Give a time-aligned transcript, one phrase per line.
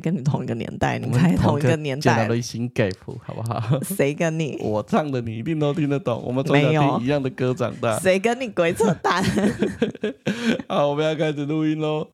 [0.00, 2.26] 跟你同一个年代，你猜同一个年代。
[2.26, 3.62] 的新 gap 好不好？
[3.84, 4.58] 谁跟你？
[4.60, 6.22] 我唱的你一定都听得懂。
[6.24, 7.98] 我们从小听一样的歌长大。
[7.98, 9.22] 谁跟你鬼扯淡？
[10.68, 12.08] 好，我们要开始录音喽。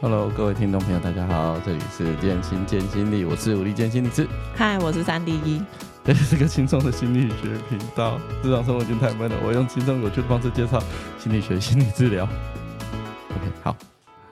[0.00, 4.26] Hello，各位听众朋友，大家好，这里是健心建心理，我是武力健心理师。
[4.54, 5.60] 嗨，我是三 D 一。
[6.02, 8.18] 这是个轻松的心理学频道。
[8.42, 10.82] 日常生活已经太闷了，我用轻松有趣的方式介绍
[11.18, 12.24] 心理学、心理治疗。
[12.24, 13.76] OK，好。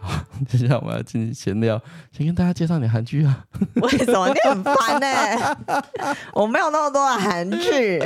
[0.48, 1.80] 接下来我们要进行闲聊，
[2.10, 3.44] 先跟大家介绍点韩剧啊。
[3.82, 5.56] 为什么你很烦呢、欸？
[6.32, 8.02] 我没有那么多的韩剧。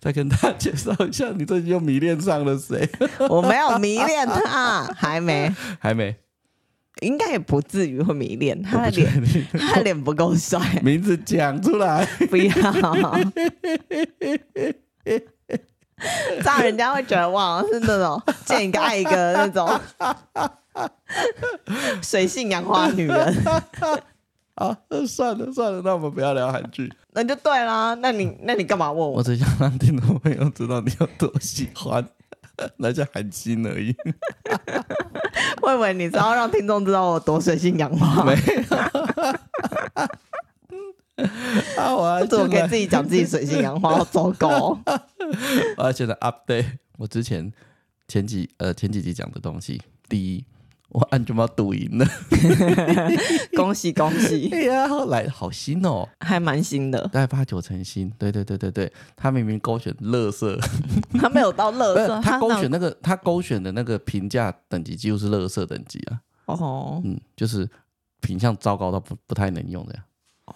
[0.00, 2.88] 再跟大家介绍一下，你最近又迷恋上了谁？
[3.28, 6.16] 我没有迷恋他，还没，还没，
[7.00, 9.22] 应该也不至于会迷恋他的脸，
[9.58, 10.60] 他的脸不够帅。
[10.82, 12.54] 名字讲出来，不要，
[16.40, 19.68] 这样人家会觉得哇，是那种见一个爱一个那种。
[22.02, 23.34] 水性杨花女人，
[24.56, 27.94] 好，算了算了，那我们不要聊韩剧，那就对啦。
[27.94, 29.18] 那你那你干嘛问我？
[29.18, 32.04] 我只想让听众朋友知道你有多喜欢，
[32.78, 33.94] 那叫韩星而已。
[35.62, 38.24] 我以为你是要让听众知道我多水性杨花。
[38.24, 38.38] 没有。
[41.76, 43.98] 啊，我要怎么给自己讲自己水性杨花？
[43.98, 44.76] 好糟糕。
[45.76, 47.52] 我要现在 update 我之前
[48.08, 49.80] 前几呃前几集讲的东西。
[50.08, 50.44] 第一。
[50.90, 52.06] 我按就要赌赢了，
[53.54, 54.48] 恭 喜恭喜！
[54.48, 58.10] 对 呀，来好新哦，还蛮新的，大概八九成新。
[58.18, 60.58] 对对对对对，他明明勾选乐色，
[61.20, 66.20] 他没有到乐色，他勾选那个他勾选的那个评价等级几乎是乐色等级啊。
[66.46, 67.68] 哦，嗯，就是
[68.20, 70.04] 品相糟糕到不不太能用的呀。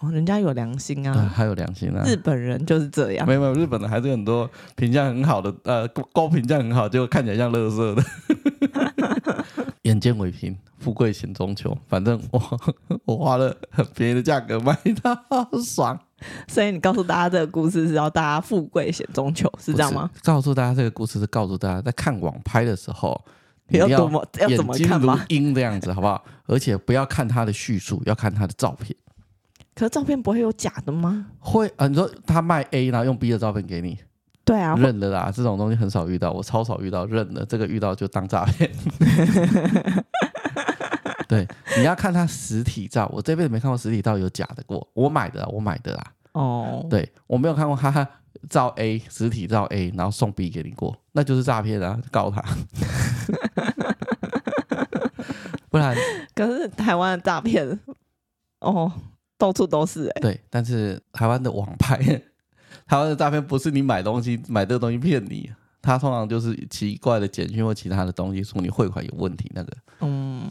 [0.01, 2.03] 哦，人家有良心啊，还有良心啊。
[2.05, 8.03] 日本人就是这样，没有没有，日本的还是很多评价很好的，呃，高评价很好，结果看起来像乐色的。
[9.83, 11.77] 眼见为凭，富贵险中求。
[11.89, 12.61] 反正我
[13.05, 15.17] 我花了很便宜的价格买到
[15.65, 15.99] 爽。
[16.47, 20.09] 所以你告诉大家这个故事是要大家富贵险中求，是这样吗？
[20.23, 23.21] 告诉大家这个故事是告诉大家在看网拍的时候，
[23.67, 25.25] 你要怎么要怎么看吗？
[25.31, 26.25] 鹰这样子好不好？
[26.47, 28.97] 而且不要看他的叙述，要看他的照片。
[29.75, 31.27] 可是照片不会有假的吗？
[31.39, 33.99] 会啊，你说他卖 A，然后用 B 的照片给你。
[34.45, 38.69] 对啊，认了啦，这种东西很少遇到，我超少遇到认了，这个遇到就当诈骗。
[41.29, 41.47] 对，
[41.79, 46.05] 你要看他实体照，我这辈子没看过实体照有假的过，我买的，我买的啦。
[46.33, 48.07] 哦，对，我没有看过他
[48.51, 52.43] 照 A 实体照 A，然后送 B 给你过，那就是诈骗啊，告他。
[55.71, 55.97] 不然，
[56.35, 57.79] 可是台湾的诈骗，
[58.61, 58.93] 哦，
[59.43, 60.21] 到处都是哎、欸。
[60.21, 61.99] 对，但是台湾的网拍。
[62.87, 69.77] 台湾的诈骗不是你买东西买这个东西骗你，他通常就是奇怪的简讯或其他的东西说你汇款有问题那个。
[70.01, 70.49] 嗯，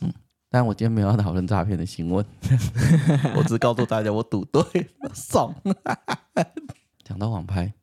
[0.50, 2.26] 但我今天没有要讨论诈骗的新闻，
[3.38, 4.62] 我只告诉大家我赌对
[5.00, 5.56] 了，爽。
[7.06, 7.74] 讲到网拍，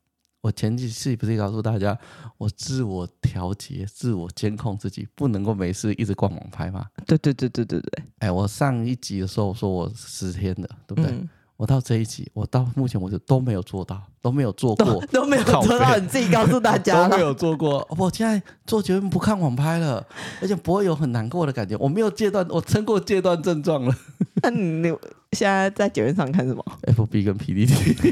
[0.48, 1.96] 我前几次不是告诉大家，
[2.38, 6.86] 我自我调节、自我监控自己，不能够没事一直逛网拍吗？
[7.06, 8.02] 对对对对对对。
[8.20, 11.10] 哎，我上一集的时候我说我十天的，对不对？
[11.12, 11.28] 嗯
[11.58, 15.96] 我到这一集，我到目前为止都没有做到，都没有做过，都，都没有做到。
[15.98, 17.84] 你自己告诉大 家，都没有做过。
[17.98, 20.06] 我现在做节目不看网拍了，
[20.40, 21.76] 而且不会有很难过的感觉。
[21.78, 23.92] 我没有戒断，我撑过戒断症状了。
[24.40, 24.88] 那你
[25.32, 28.06] 现在在节目上看什么？FB 跟 PTT。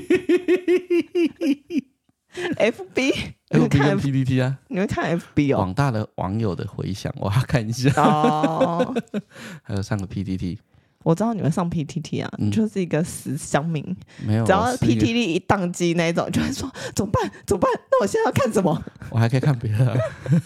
[2.59, 3.13] FB，
[3.51, 4.59] 你们看 PPT 啊？
[4.69, 5.57] 你们看 FB 哦？
[5.57, 7.91] 广大的网友的回响，我要看一下。
[8.03, 8.95] 哦，
[9.63, 10.59] 还有上个 PTT。
[11.07, 13.81] 我知道你们上 PTT 啊，就是一个死乡民。
[14.27, 17.31] 没有，只要 PTT 一宕机那一种， 就会说怎么办？
[17.47, 17.71] 怎么办？
[17.93, 18.83] 那我现在要看什么？
[19.11, 19.97] 我还可以看别的、啊，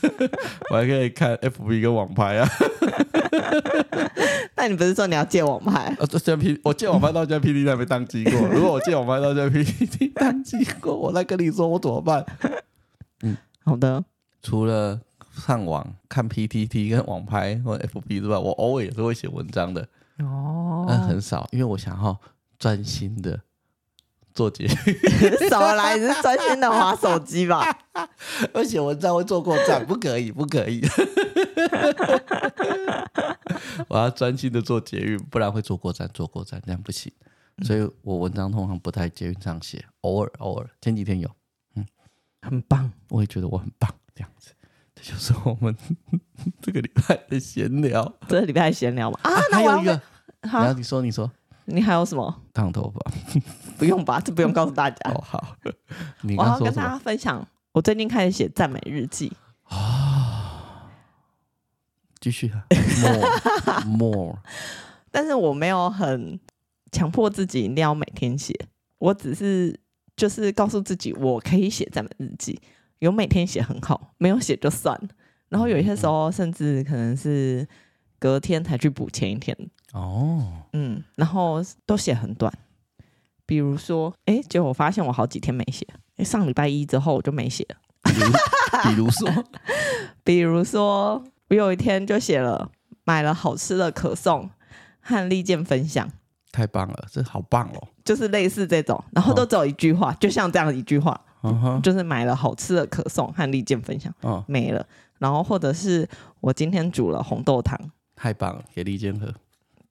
[0.69, 2.47] 我还可以看 FB 跟网拍啊。
[4.54, 5.87] 那你不是说你要借网拍？
[5.98, 8.32] 啊，这 P 我借网拍到现在 PTT 还没宕机过。
[8.48, 12.22] 如果我借网拍到现在 PTT 宕机过，我再跟你说我怎么办？
[13.22, 13.34] 嗯，
[13.65, 14.04] 好的。
[14.42, 15.00] 除了
[15.32, 19.88] 上网看 PTT 跟网拍或 FB 之外，我偶尔也是会写文章的。
[20.25, 22.19] 哦，但很少，因为我想要
[22.59, 23.41] 专心的
[24.33, 24.75] 做节目。
[25.49, 27.65] 少来，你是专心的划手机吧？
[28.55, 30.81] 而且文章会做过站，不可以，不可以。
[33.89, 37.13] 我要专心的做捷运，不然会坐过站，坐过站这样不行。
[37.65, 40.71] 所以我文章通常不太捷运上写，偶尔偶尔。
[40.81, 41.28] 前几天有，
[41.75, 41.87] 嗯，
[42.43, 44.53] 很棒，我也觉得我很棒，这样子。
[45.03, 45.75] 这就是我们
[46.61, 48.13] 这个礼拜的闲聊。
[48.29, 49.19] 这个礼拜闲聊嘛？
[49.23, 50.01] 啊，还有一个。
[50.43, 51.31] 然后你说，你说，
[51.67, 52.43] 你还有什么？
[52.53, 53.13] 烫头发？
[53.79, 54.97] 不用吧，这不用告诉大家。
[55.11, 55.57] 哦，好。
[56.37, 59.33] 我要跟大家分享，我最近开始写赞美日记
[59.65, 60.91] 啊。
[62.21, 62.67] 继续啊
[63.87, 64.39] ，more more。
[65.11, 66.39] 但是我没有很
[66.93, 68.55] 强迫自己一定要每天写，
[68.99, 69.79] 我只是
[70.17, 72.61] 就是告诉自己我可以写赞美日记，
[73.01, 74.95] 有每天写很好，没有写就算。
[74.95, 75.09] 了。
[75.49, 77.67] 然后有一些时候甚至可能是
[78.19, 79.57] 隔天才去补前一天。
[79.93, 82.53] 哦，嗯，然后都写很短，
[83.45, 85.85] 比如说，哎，结果我发现我好几天没写，
[86.25, 87.77] 上礼拜一之后我就没写了。
[88.05, 88.33] 比如，
[88.85, 89.45] 比如说，
[90.23, 92.71] 比如说，我有一天就写了
[93.05, 94.49] 买了好吃的可颂
[95.01, 96.09] 和利剑分享，
[96.53, 101.21] 太棒了，这好棒哦，就是类似这种，然后都只有一句话，哦、就像这样一句话，
[101.83, 104.87] 就是买了好吃的可颂和利剑分享，哦，没了。
[105.19, 106.09] 然后或者是
[106.41, 107.78] 我今天煮了红豆汤，
[108.16, 109.33] 太棒了，给利剑喝，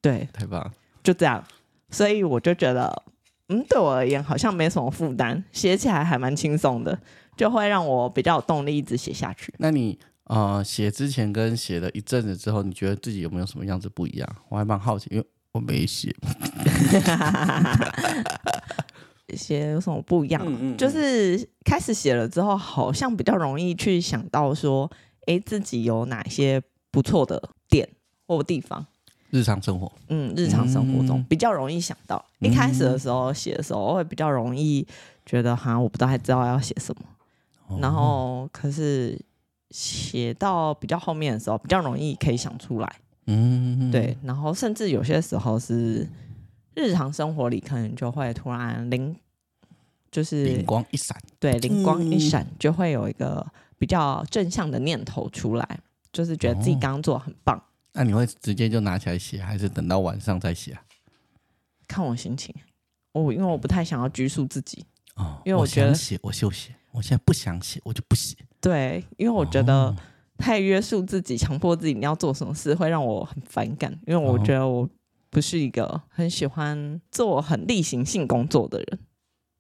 [0.02, 0.72] 对，太棒了，
[1.04, 1.44] 就这样。
[1.90, 3.04] 所以我就觉得，
[3.50, 6.98] 嗯，对我而言好像没什么负担，写起来还蛮轻松的，
[7.36, 9.54] 就会让我比较有动力一直写下去。
[9.58, 14.36] 那你呃写之前跟写了一阵子之后，你觉得自己有没有什么样子不一样？
[14.50, 16.16] 我还蛮好奇，因为我没写。
[19.40, 20.44] 写有什么不一样？
[20.46, 24.92] 嗯嗯嗯就是开始写了之后，好像比较容易去想到说。
[25.28, 26.60] 哎，自己有哪些
[26.90, 27.88] 不错的点
[28.26, 28.84] 或地方？
[29.30, 32.26] 日常生活，嗯，日常生活中比较容易想到。
[32.40, 34.88] 嗯、一开始的时候写的时候，会比较容易
[35.28, 37.02] 觉得哈，我不知道还知道要写什么。
[37.68, 39.20] 哦、然后，可是
[39.70, 42.96] 写到比较后面的时候，比较容易可以想出来。
[43.28, 44.18] 嗯，对。
[44.24, 46.10] 然后，甚至有些时候是
[46.74, 49.16] 日常生活里，可能就会突然灵，
[50.12, 51.18] 就是灵光一闪。
[51.40, 53.46] 对，灵光一闪，就会有一个。
[53.80, 55.80] 比较正向的念头出来，
[56.12, 57.58] 就是觉得自己刚刚做的很棒。
[57.58, 57.64] 哦。
[57.94, 60.84] 那你会直接就拿起来写，还是等到晚上再写啊？
[61.88, 62.54] 看我心情。
[63.14, 64.86] 我因为我不太想要拘束自己。
[65.16, 68.36] 哦，因为我觉得我写我就写，我现在不想写我就不写。
[68.60, 69.96] 对，因为我觉得
[70.38, 73.98] 太约束自己、强迫自己你要做什么事，会让我很反感。
[74.06, 74.90] 因为我觉得我
[75.30, 79.00] 不是一个很喜欢做很例行性工作的人。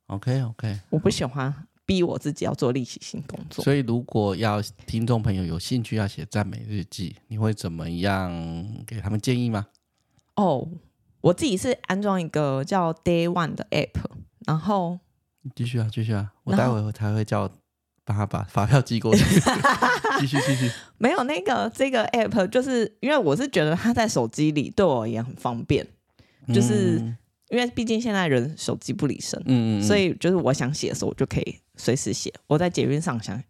[0.09, 1.53] OK OK，我不喜欢。
[1.85, 8.31] 逼我自己要做例行性工作，所以如果要听众朋友有兴趣要写赞美日记，你会怎么样
[8.85, 9.65] 给他们建议吗？
[10.35, 10.67] 哦，
[11.21, 14.03] 我自己是安装一个叫 Day One 的 App，
[14.45, 15.00] 然后
[15.56, 17.50] 继续啊，继续啊，我待会才会叫
[18.05, 19.23] 帮他把发票寄过去。
[20.21, 25.88] 继续继续，没有那个这个 App，就是因为我是觉得它在手机里对我而言很方便，
[26.53, 27.00] 就是。
[27.00, 27.17] 嗯
[27.50, 32.34] 因为毕竟现在人手机不离身，嗯，嗯，所以就是我想写的时候，我就可以随时写。
[32.48, 33.42] 我在捷运上想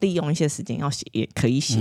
[0.00, 1.78] 利用一些时间要写，也可以写。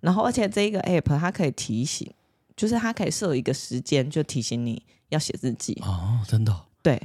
[0.00, 2.08] 然后，而且这个 app 它可以提醒，
[2.56, 5.76] 就是它可以设一个时间，就提醒你要写日记。
[5.82, 6.54] 哦，真的？
[6.82, 7.00] 对，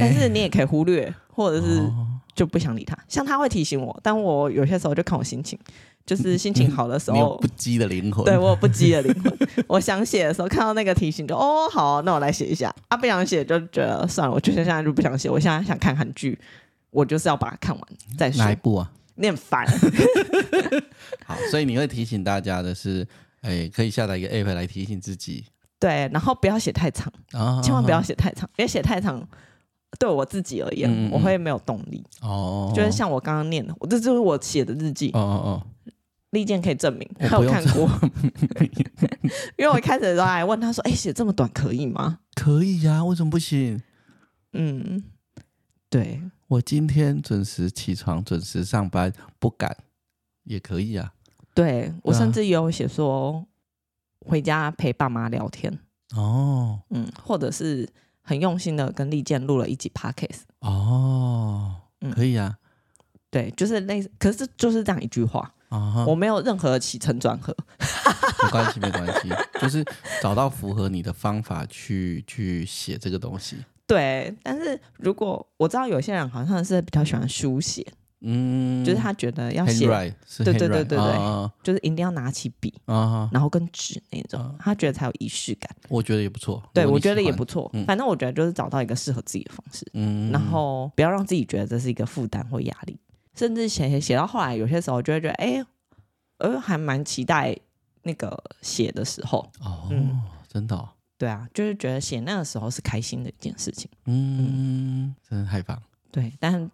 [0.00, 1.82] 但是你也可以忽略，或者是
[2.34, 2.96] 就不想理他。
[3.08, 5.58] 像他会提醒我，但我有些时候就看我心情。
[6.04, 8.24] 就是心情好的时候，你有不羁的灵魂。
[8.24, 9.36] 对，我有不羁的灵魂。
[9.66, 12.72] 我想写的时候，看到那个提醒就，就哦，好，那我来写一下。
[12.86, 15.28] 啊，不想写就觉得算了，我就现在就不想写。
[15.28, 16.38] 我现在想看韩剧，
[16.92, 18.44] 我就是要把它看完再说。
[18.44, 18.92] 哪一部啊？
[19.16, 19.66] 你很烦。
[21.26, 23.04] 好，所以你会提醒大家的是，
[23.40, 25.44] 哎，可以下载一个 app 来提醒自己。
[25.78, 29.26] 对，然后不要写太长，啊、千万不要写太长，因为写太长
[29.98, 32.04] 对我自己而言，嗯嗯我会没有动力。
[32.20, 35.10] 哦，就是像我刚刚念的，我这就是我写的日记。
[35.14, 35.66] 哦哦哦。
[36.30, 37.88] 利剑可以证明，他有看过。
[39.56, 43.80] 因为我一开始的时候还问他说：“哎、欸，写这么短可以吗？”“可以呀、啊，为什么不行
[44.52, 45.02] ？”“嗯，
[45.88, 49.74] 对，我今天准时起床，准时上班，不敢
[50.42, 51.14] 也可以啊。
[51.54, 53.42] 对”对我甚至也有写说
[54.26, 55.78] 回家陪爸妈聊天。
[56.14, 57.88] 哦，嗯，或者是
[58.22, 60.42] 很用心的跟利剑录了一集 Podcast。
[60.60, 61.74] 哦，
[62.12, 62.56] 可以啊。
[63.30, 65.52] 对，就是类似，可是就是这样一句话。
[65.68, 66.04] Uh.
[66.06, 67.54] 我没有任何起承转合，
[68.44, 69.28] 没关系，没关系，
[69.60, 69.84] 就是
[70.22, 73.56] 找到符合你的方法去去写这个东西。
[73.84, 77.84] 对，但是如果我知道有些人好像是比较喜欢书写，
[78.28, 81.50] 嗯，就是他觉得要写，对对对对对，uh.
[81.62, 83.28] 就是一定要拿起笔，uh huh.
[83.32, 84.54] 然后跟纸那种，uh.
[84.58, 85.70] 他觉得才有仪式感。
[85.88, 87.70] 我觉得也不错，对我觉得也不错。
[87.72, 92.98] 嗯、反正我觉得就是找到一个适合自己的方式，嗯，然后不要让自己觉得这是一个负担或压力。
[93.34, 95.64] 甚至写写写到后来，有些时候就会觉得，哎，
[96.38, 97.56] 呃，还蛮期待
[98.02, 99.38] 那个写的时候。
[99.60, 100.88] 哦，嗯、真的、哦。
[101.18, 103.90] 对啊，就是觉得写那个时候是开心的一件事情。
[104.06, 105.80] 嗯，嗯真的太棒。
[106.10, 106.70] 对，但是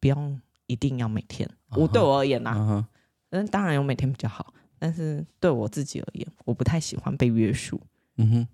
[0.00, 0.40] 不用
[0.72, 1.48] 一定要每天。
[1.70, 2.88] 我、uh 对我而言啦、啊，
[3.30, 4.52] 嗯、uh，huh、当然有每天比较好。
[4.78, 7.80] 但是对我自己而言，我不太喜欢被约束。
[8.16, 8.48] 嗯哼。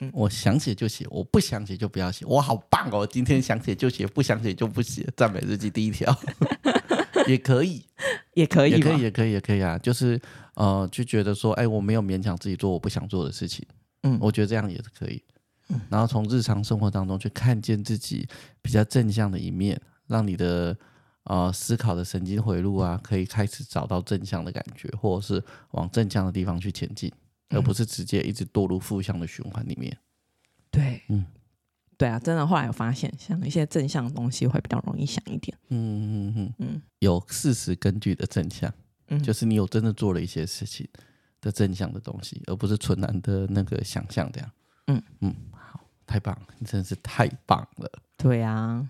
[0.00, 2.26] 嗯，我想写就写，我不想写就不要写。
[2.26, 3.06] 我好棒哦！
[3.06, 5.08] 今天想写就写，不想写就不写。
[5.16, 6.12] 赞美日记第一条
[7.28, 7.84] 也可以，
[8.34, 9.78] 也可以，也可以，也可以，也可以啊！
[9.78, 10.20] 就是
[10.54, 13.64] 呃，就觉得说，哎，我没有勉强自己做我不想做的事情。
[14.02, 15.22] 嗯，我觉得这样也是可以。
[15.68, 18.26] 嗯，然后从日常生活当中去看见自己
[18.60, 20.76] 比较正向的一面，让你的
[21.24, 27.12] 呃思考的神经回路啊，可以开始找到正向的感觉，或者是往正向的地方去前进，
[27.50, 29.96] 而不是直接一直堕入负向的循环里面。
[30.70, 31.26] 对，嗯。
[31.96, 35.56] 对啊，真的，后来有发现，像一些正向的东西会比较容易想一点。
[35.68, 38.70] 嗯嗯嗯嗯嗯，有事实根据的正向，
[39.06, 40.86] 嗯，就是你有真的做了一些事情
[41.40, 44.50] 的正向的东西，而不是纯然的那个想象这样。
[44.88, 47.88] 嗯嗯，好，太棒了，你真的是太棒了。
[48.18, 48.88] 对啊，啊，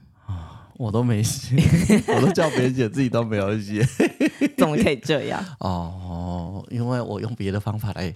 [0.77, 1.57] 我都没写，
[2.15, 3.85] 我都叫别人写，自己都没有写，
[4.59, 5.45] 怎么可以这样？
[5.61, 8.15] 哦，因为我用别的方法来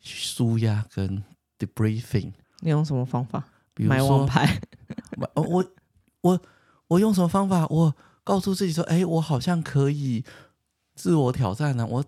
[0.00, 1.22] 舒压跟
[1.58, 2.32] debriefing。
[2.60, 3.44] 你用什么方法？
[3.74, 4.60] 比如说，买王牌，
[5.34, 5.64] 我
[6.22, 6.40] 我
[6.88, 7.66] 我用什么方法？
[7.68, 10.24] 我告诉自己说：“哎，我好像可以
[10.94, 11.86] 自我挑战了。
[11.86, 12.04] 我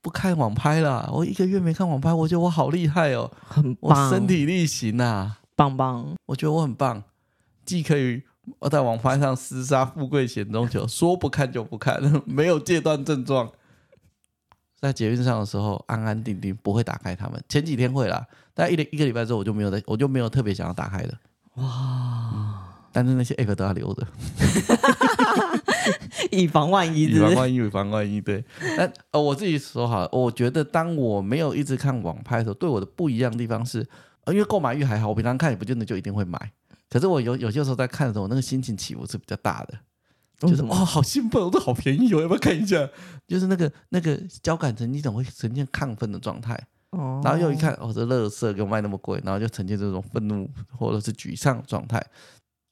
[0.00, 6.14] 不看网拍了，我一个月没看网拍，我觉得我好厉害哦，很棒，我身体力行呐，棒棒！
[6.26, 7.02] 我觉得我很棒，
[7.64, 8.22] 既可以
[8.58, 13.50] 我在网拍上厮杀富贵险中求，说不看就不看， 没有戒断症状。
[14.80, 17.40] 在捷运上的时候，安安定定，不会打开它们。
[17.48, 21.16] 前几天会啦。”但一一个礼拜之后，我就没有再，我就没有特别想要打开的。
[21.54, 21.64] 哇、
[22.34, 22.54] 嗯！
[22.92, 24.06] 但是那些 app 都要留着，
[26.30, 28.20] 以防万一，以防万一，以防万一。
[28.20, 28.44] 对。
[28.76, 33.86] 但呃，我自己说好了，我觉得当我没有一直看网拍的时候，对我的不一样的地方是，
[34.24, 36.52] 呃，因为购买欲还好，我平常看也不见得就一定会买。
[36.92, 39.78] 可是我有有些时候在看的时候，我那个心情起伏是比较大的，
[40.38, 42.86] 就是哇，好兴奋，我都好便宜，我要不要看一下？
[43.26, 46.62] 就是那个那个交感神经总会呈现亢奋的状态。
[47.24, 50.46] 然后又一看，哦，这乐色给我卖那么贵，然后就呈现这种愤怒
[50.76, 52.04] 或者是沮丧状态。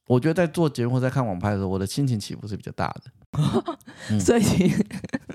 [0.06, 3.04] 我觉得在做节目或在看网拍的时候，我的心情起伏是比较大的。
[4.10, 4.42] 嗯、所以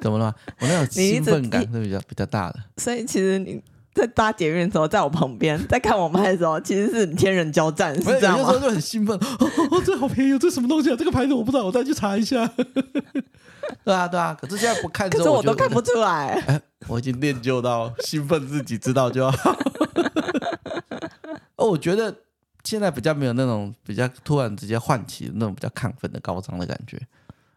[0.01, 0.35] 怎么了？
[0.59, 2.63] 我那种兴奋感是比较比较大的。
[2.77, 3.59] 所以其实你
[3.95, 8.39] 在搭捷运的时候，在我旁边 在看网拍的时候，其实是天人交战，是这样吗？
[8.39, 10.95] 有时候就很兴奋， 哦，哦，这好便宜，这什么东西啊？
[10.99, 12.45] 这个牌子我不知道，我再去查一下。
[13.83, 16.27] 对啊，对啊，可是现在不看，可是我都看不出来。
[16.45, 19.55] 哎，我已经练就到兴奋自己知道就好。
[21.55, 22.13] 哦，我觉得
[22.63, 26.99] 现在比较没有那种比较突然直接唤起那种比较亢奋的高涨的感觉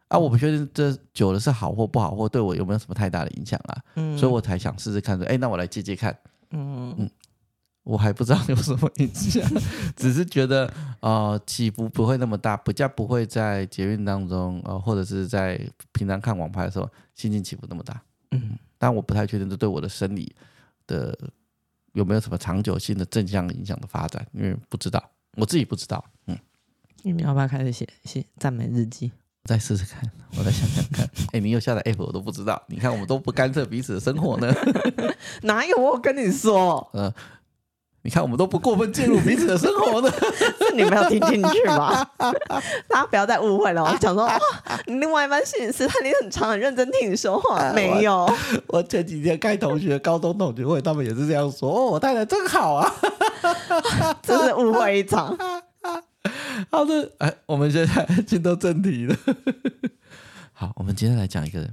[0.09, 0.19] 啊！
[0.19, 3.83] 我不确定这久了是好或不好，或对我有没有什么太大的影响啊？
[3.97, 6.17] 嗯，所以我才想试试看说，哎，那我来接接看。
[6.51, 7.11] 嗯嗯。
[7.85, 9.43] 我还不知道有什么影响，
[9.97, 15.59] 只是觉得呃起伏不会那么大，比较不会在捷运当中呃或者是在
[15.93, 18.03] 平常看网拍的时候心情起伏那么大。
[18.33, 20.31] 嗯，但我不太确定这对我的生理
[20.87, 21.19] 的
[21.95, 25.03] 有没有什么长久性的正向影响的发展，因为不知道，
[25.37, 26.05] 我自己不知道。
[26.27, 26.39] 嗯，
[27.05, 29.11] 你们要不要开始写写赞美日记？
[29.49, 30.03] 再试试看，
[30.39, 31.05] 我再想想看。
[31.33, 32.63] 哎、欸，你有下载 app 我都不知道。
[32.67, 34.55] 你看我们都不干涉彼此的生活呢，
[35.43, 36.87] 哪有我跟你说？
[36.93, 37.15] 嗯、呃。
[38.03, 40.09] 你看，我们都不过分介入彼此的生活呢，
[40.61, 42.07] 是你没有听进去吗？
[42.89, 43.83] 大家不要再误会了。
[43.83, 44.39] 我想说，哇，
[44.87, 48.15] 你另外一班摄影师，他你很长很认真听你说话，没有。
[48.69, 51.69] 我，我前几天开同学高中同学会，他们也是这样说。
[51.71, 52.95] 哦，我太太真好啊，
[54.23, 55.37] 真是误会一场。
[56.71, 59.17] 好的，哎，我们现在进到正题了。
[60.53, 61.69] 好，我们今天来讲一个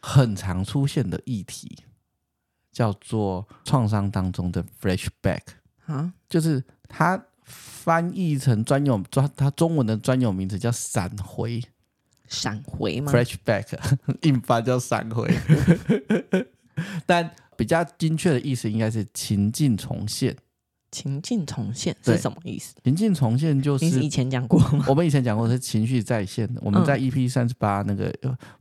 [0.00, 1.78] 很常出现的议题，
[2.70, 5.40] 叫做创伤当中的 flashback。
[5.86, 11.62] 啊，就是它翻译成专有专，它中文的专有名词叫闪回，
[12.28, 13.78] 闪回吗？Flashback，
[14.22, 15.32] 硬翻叫闪回，
[17.06, 20.36] 但比较精确的意思应该是情境重现。
[20.96, 22.74] 情境重现是什么意思？
[22.82, 24.84] 情境重现就是你以前讲过吗？
[24.88, 26.60] 我们以前讲过是情绪再现的。
[26.64, 28.10] 我们在 EP 三十八那个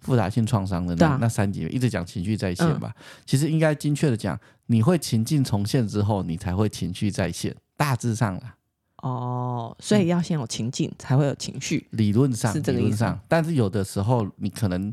[0.01, 2.93] 复杂性创伤的那、嗯、那三集一直讲情绪再现吧。
[2.97, 7.55] 嗯、其实应该精确的讲，你会情境重现之后，你才会情绪再现。
[7.77, 8.55] 大致上啦。
[8.97, 11.87] 哦，所以要先有情境，才会有情绪。
[11.91, 13.17] 理论上是这个意思。
[13.29, 14.89] 但是有的时候你可能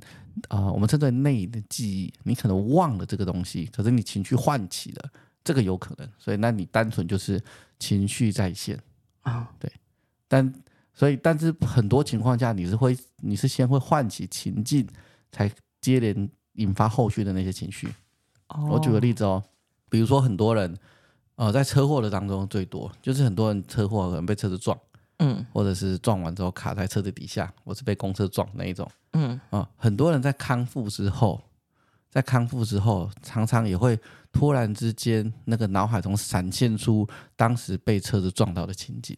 [0.49, 5.11] 啊、呃，我们称之为内的记忆，你可能忘了这个东西，可是你情绪唤起了。
[5.45, 7.43] 这个有可能，所以那你单纯就是
[7.79, 8.79] 情绪再现
[9.23, 9.71] 啊，哦、对，
[10.29, 10.55] 但
[10.95, 14.87] 所以但是很多情况下你是会你是先会唤起情境，
[15.31, 17.89] 才接连引发后续的那些情绪。
[18.49, 19.43] 哦、我举个例子哦，
[19.89, 20.77] 比如说很多人
[21.37, 24.79] 呃在车祸的当中最多就是很多人车祸可能被车子撞，
[25.19, 29.31] 嗯，或者是撞完之后卡在车子底下，或是被公车撞那一种，嗯。
[29.51, 31.43] 啊、呃，很多人在康复之后。
[32.11, 33.99] 在康复之后，常常也会
[34.33, 39.17] 突然之间，那个脑海中闪现出当时被车子撞到的情景，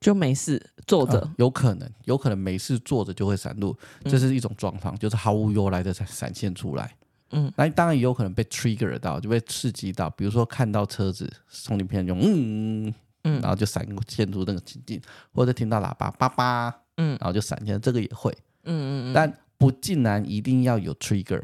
[0.00, 6.96] 就没事坐着、呃，有可能，有可能没事坐着就会闪入，这是一种状况，就是毫无由来的闪闪现出来。
[7.32, 15.00] 嗯，那当然也有可能被 trigger 到，就被刺激到，比如说看到车子从你面前嗯嗯，然后就闪现出那个情景，
[15.32, 18.30] 或者听到喇叭叭叭，嗯，然后就闪现，这个也会，
[18.64, 21.42] 嗯嗯嗯，但不竟然一定要有 trigger，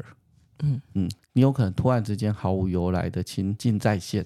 [0.63, 4.25] 嗯嗯，你有可能突然之间毫无由来的情境再现，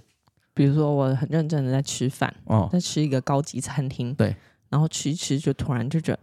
[0.54, 4.36] 比如说我很认真的在吃饭，哦，在吃一个高级餐厅，对，
[4.70, 6.20] 然后吃一吃就突然就觉得，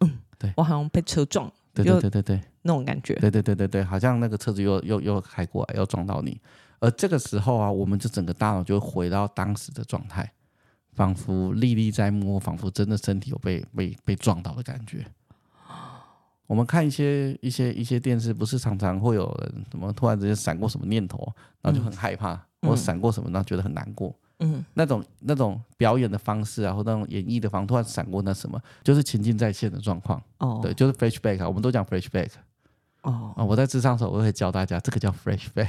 [0.00, 1.50] 嗯，对我好像被车撞。
[1.74, 3.14] 对对对对对，那种感觉。
[3.16, 6.40] 对对对对对，好像那个车子又又又开过来，要撞到你。
[6.78, 10.30] 而这个时候啊，我们就整个大脑就回到当时的状态，
[10.92, 15.04] 仿佛历历在目，仿佛真的身体有被被被撞到的感觉。
[16.46, 21.26] 我们看一些一些一些电视，不是常常会有人什么突然之间闪过什么念头，
[21.62, 24.14] 然后就很害怕，嗯、或闪过什么，然后觉得很难过。
[24.40, 30.20] 嗯，那种那种表演的方式啊，或那种演绎的方式，突然闪过那什么，就是情境再现的状况。
[30.38, 32.30] 哦，对，就是 flashback 啊，我们都讲 flashback。
[33.02, 35.68] 哦，啊，我在智商的时候，我会教大家，这个叫 flashback，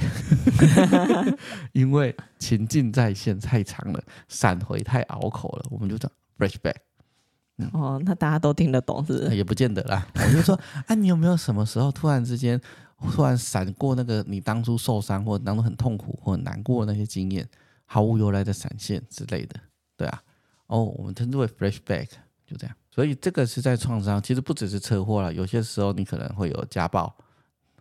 [1.72, 6.74] 因为情境再现太长了，闪回太拗口了，我们就讲 flashback。
[7.58, 9.36] 嗯、哦，那大家都听得懂是不是？
[9.36, 10.06] 也不见得啦。
[10.14, 12.60] 我就说，啊，你有没有什么时候突然之间，
[13.12, 17.48] 突然闪过那个你当初受伤，或者当初很痛苦或很难过的那些经验？
[17.88, 19.54] 毫无由来的闪现之类的，
[19.96, 20.22] 对啊，
[20.66, 22.08] 哦，我们称之为 flashback，
[22.44, 22.76] 就这样。
[22.90, 27.14] 所以这个是在创伤，其实不只是车祸了，有些时候你可能会有家暴，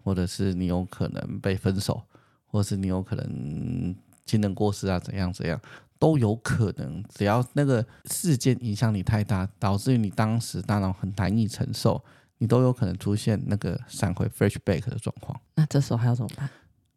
[0.04, 2.00] 或者是你有可能被分手，
[2.46, 5.60] 或者是你有可能亲人过世啊，怎样怎样
[6.06, 7.04] 都有可能。
[7.10, 12.00] 只要那个事件影响你太大，导致于你当时大脑很难以承受，
[12.38, 15.40] 你都有可能出现那个闪回 flashback 的状况。
[15.56, 16.48] 那这时候还要怎么办？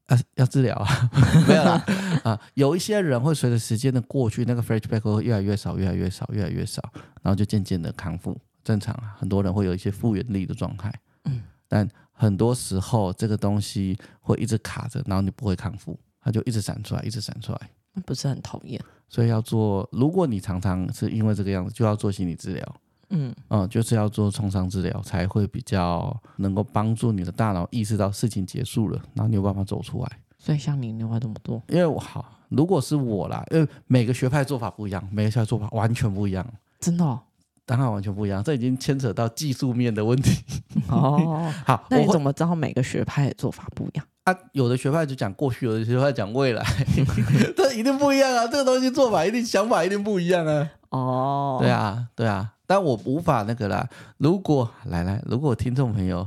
[0.08, 1.10] 啊，要治疗啊，
[1.48, 1.82] 没有啦
[2.22, 6.82] 啊，有一些人会随着时间的过去，那个 flashback 会越来越少，越来越少，越来越少，
[7.22, 9.16] 然后就渐渐的康复，正常啊。
[9.18, 10.92] 很多人会有一些复原力的状态，
[11.24, 17.70] 嗯，但很多时候这个东西会一直卡着，然后你不会康复，它就一直闪出来，一直闪出来，
[18.04, 18.78] 不是很讨厌。
[19.08, 22.76] 所以要做，如果你常常是因为这个样子，就要做心理治疗。
[23.10, 30.18] 嗯嗯，就是要做创伤治疗，才会比较能够帮助你的大脑意识到事情结束了，然后你有办法走出来。
[30.38, 31.62] 所以像你，你会怎么做？
[31.68, 36.46] 因为我好，如果是我啦，因为每个学派做法不一样，每个学派做法完全不一样。
[36.78, 37.18] 真的哦？
[37.68, 40.42] 当然完全不一样，这已经牵扯到技术面的问题。
[40.88, 44.06] 哦， 好，那你怎么知道每个学派的做法不一样？
[44.24, 46.64] 啊，有的学派就讲过去，有的学派讲未来，
[47.54, 48.46] 这一定不一样啊！
[48.46, 50.70] 这个东西做法一定想法一定不一样啊！
[50.88, 52.54] 哦，对啊，对啊。
[52.66, 53.86] 但我无法那个啦。
[54.16, 56.26] 如果来来，如果听众朋友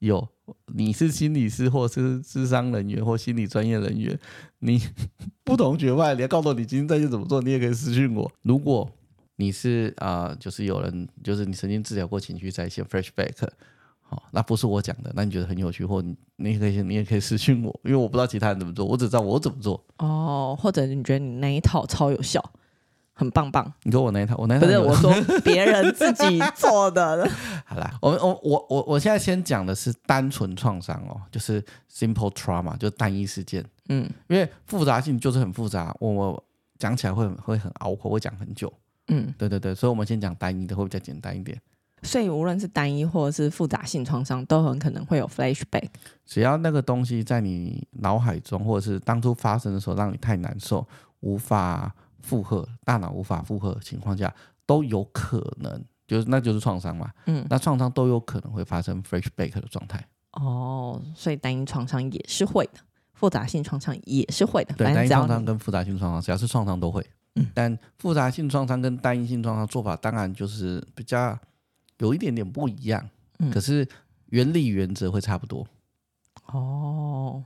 [0.00, 0.28] 有
[0.74, 4.18] 你是心理师或是智商人员或心理专业人员，
[4.60, 4.80] 你
[5.44, 8.30] 不同学派，你要告诉我你今天在线怎么做，你也可以私讯我。
[8.42, 8.90] 如果
[9.40, 13.48] 你是啊、呃，就是有人就是你曾经治疗过情绪在线 flashback，
[14.02, 19.82] 好，那不是我讲的，那你觉得很有趣，或你你也可以你也可以私信我，因为我不知道其他人怎么做，我只知道我怎么做。
[19.98, 22.42] 哦，或者你觉得你那一套超有效？
[23.12, 27.28] 很棒棒，你说我那一套，我那一套不是我说别人自己做的。
[27.66, 31.60] 好啦，我我我我我现在先讲的是单纯创伤哦，就是
[31.92, 33.64] simple trauma，就单一事件。
[33.88, 36.44] 嗯，因为复杂性就是很复杂，我我
[36.78, 38.72] 讲起来会会很拗口，会讲很久。
[39.08, 41.60] 嗯，对对对，所以我们先讲单一的，会比较简单一点。
[42.02, 45.88] 所以无论是单一或者是复杂性创伤，都很可能会有 flashback。
[46.24, 50.86] 只要那个东西在你脑海中，或者是当初发生的时候，让你太难受，
[51.20, 51.94] 无法。
[52.20, 54.30] 负荷，大脑无法负荷的情况下，
[54.66, 57.10] 都有可能，就是那就是创伤嘛。
[57.24, 60.04] 嗯，那创伤都有可能会发生 flashback 的状态。
[60.32, 62.80] 哦，所以单一创伤也是会的，
[63.14, 64.74] 复杂性创伤也是会的。
[64.74, 67.06] 对，单一创伤跟复杂性创伤，只要是创伤都会。
[67.38, 71.38] 嗯，但复杂性创伤跟单一性创伤做法，当然就是比较
[71.98, 73.08] 有一点点不一样。
[73.38, 73.86] 嗯，可是
[74.30, 75.66] 原理原则会差不多。
[76.46, 77.42] 哦。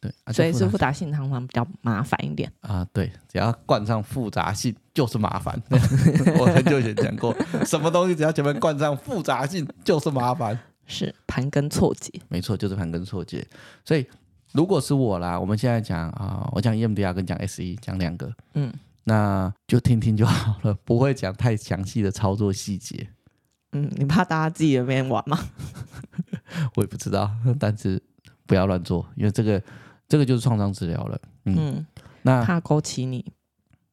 [0.00, 2.84] 对，所以是复杂性常常比较麻烦一点啊。
[2.92, 5.54] 对，只要冠上复杂性就是麻烦。
[6.40, 7.32] 我很久以前讲过，
[7.64, 12.10] 什么东西只要前面冠上复杂性就是麻烦，是盘根错节。
[12.28, 13.46] 没错，就是盘根错节。
[13.84, 14.04] 所以
[14.50, 23.08] 如果是我啦，我们现在讲啊，我讲 EMDR 跟讲 SE 讲两个，嗯，那就听听就好了，不会讲太详细的操作细节。
[23.72, 25.38] 嗯，你怕大家自己在那边玩吗？
[26.76, 28.02] 我也不知道，但是
[28.46, 29.62] 不要乱做，因为这个。
[30.08, 31.86] 这个就是创伤治疗了，嗯，嗯，
[32.20, 33.24] 那怕勾起你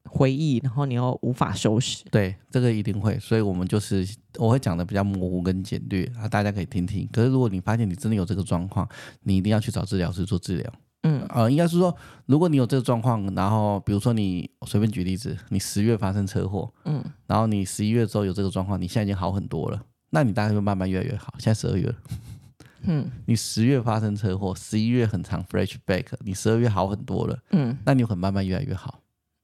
[0.04, 2.04] 回忆，然后你又无法收拾。
[2.10, 7.08] 对，这个一定会，所以我们就是我会讲的比较模糊跟简略啊，大家可以听听。
[7.10, 8.86] 可是如果你发现你真的有这个状况，
[9.22, 10.70] 你一定要去找治疗师做治疗。
[11.02, 11.94] 嗯，呃，应该是说，
[12.26, 21.34] 如果你有这个状况，然后比如说你随便举例子，你十月发生车祸，嗯，然后你十一月之后有这个状况，你现在已经好很多了，那你大概会慢慢越来越好。
[21.38, 21.94] 现在十二月了。
[22.84, 29.00] 嗯， 你十月发生车祸，十一月很长，fresh back，你十二月好很多了，嗯，那你会慢慢越来越好，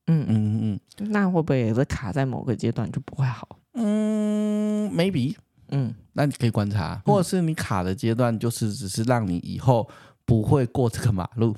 [0.07, 3.47] 嗯嗯嗯嗯，那会不会也是卡在某个阶段就不会好？
[3.75, 5.37] 嗯，maybe，
[5.69, 9.87] 嗯，那你可以观察，或者是你卡的阶段就是只是让你以后
[10.26, 11.56] 不会过这个马路，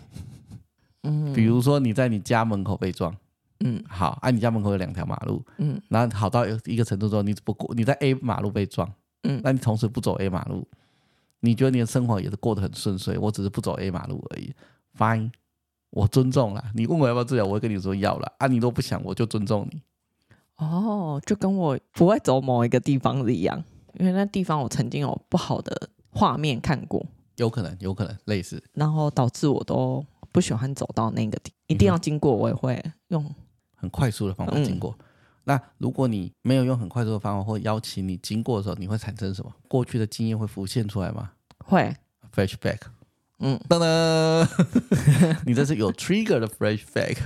[1.03, 3.13] 嗯，比如说你在你家门口被撞。
[3.61, 8.89] 嗯，好，啊，你家门口有两条马路，嗯，然后好到一个程度之后，你不过你在 A 马路被撞，
[9.25, 10.65] 嗯，那你同时不走 A 马路，
[11.41, 14.55] 你觉得你的生活也是过得很顺遂，我只是不走 A 马路而已
[14.97, 15.33] ，Fine，
[15.91, 19.83] 我尊重了，你问我要不要治疗，我会跟你说要了，啊，你都不想，我就尊重你。
[20.59, 27.05] 哦，就跟我不会走某一个地方是一样，因为那地方我曾经有不好的画面看过，
[27.39, 33.35] 有可能，有可能类似，然后导致我都不喜欢走到那个地，一定要经过，我也会用。
[33.81, 35.05] 很快速的方法经过，嗯、
[35.45, 39.53] 那如果你没有用很快速的方法，或邀请你经过的时候，你会产生什么？
[39.69, 41.31] 过去的经验会浮现出来吗？
[41.65, 41.95] 会
[42.35, 42.79] ，flashback。
[43.39, 47.19] 嗯，噔噔，你这是有 trigger 的 flashback。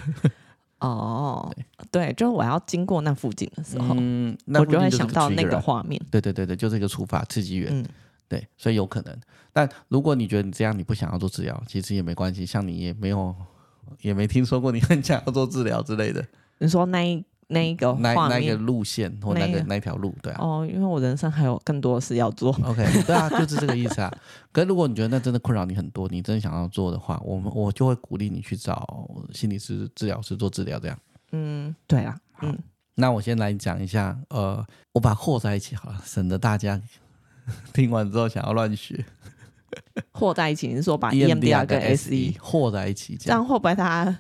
[0.81, 1.51] 哦，
[1.90, 5.98] 对，就是我要经过那附近的时候，嗯，那我就会想到那个画面。
[6.11, 7.70] 对对对对，就是一个触发刺激源。
[7.72, 7.87] 嗯，
[8.33, 9.14] 对，所以有可能。
[9.53, 12.47] 但如果你觉得你这样你不想要做治疗，其实也没关系。
[12.47, 13.37] 像你也没有，
[14.01, 16.25] 也没听说过你很想要做治疗之类的。
[16.57, 20.38] 你说那一那一个那那一个路线或那个那条路，对啊。
[20.40, 22.51] 哦，因为我人生还有更多的事要做。
[22.64, 24.11] OK，对啊，就是这个意思啊。
[24.51, 30.99] 可是如果你觉得那真的困扰你很多，你真的想要做的话，我们我就会鼓励你去找心理师、治疗师做治疗，这样。
[31.33, 32.18] 嗯，对啊。
[32.40, 32.59] 嗯，
[32.95, 36.81] 那我先来讲一下，呃，我把和在一起好了，省得大家
[37.72, 39.05] 听完之后想要乱学。
[40.12, 44.18] 和在一起，你是说把 EMDR 跟 SE 和在一起，这样会不会大家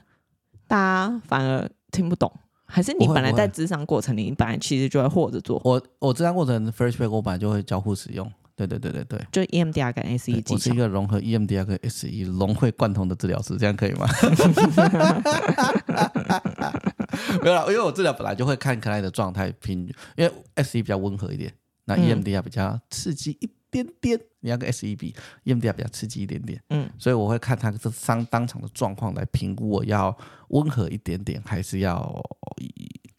[0.66, 1.68] 大家反而？
[1.92, 2.32] 听不懂，
[2.64, 5.60] 还是你本来在智商过程里，你本来其实就会或者做。
[5.62, 8.32] 我我智商过程 First Pack 我本来就会交互使用。
[8.54, 10.32] 对对对对对，就 EMDR 跟 SE。
[10.50, 14.06] 我是一个融合 EMDR 跟 SE 融会贯通的治疗师，这样可以吗？
[17.42, 20.32] 没有啦，因为我治疗本来就会看克莱的状态平，因为
[20.62, 21.52] SE 比较温和一点，
[21.84, 25.14] 那 EMDR 比较刺激一点点，你要跟 SE 比
[25.44, 30.16] ，EMDR 比较刺激一点点，嗯，所以我会看他这当当场的状况来评估我要
[30.48, 32.22] 温和一点点，还是要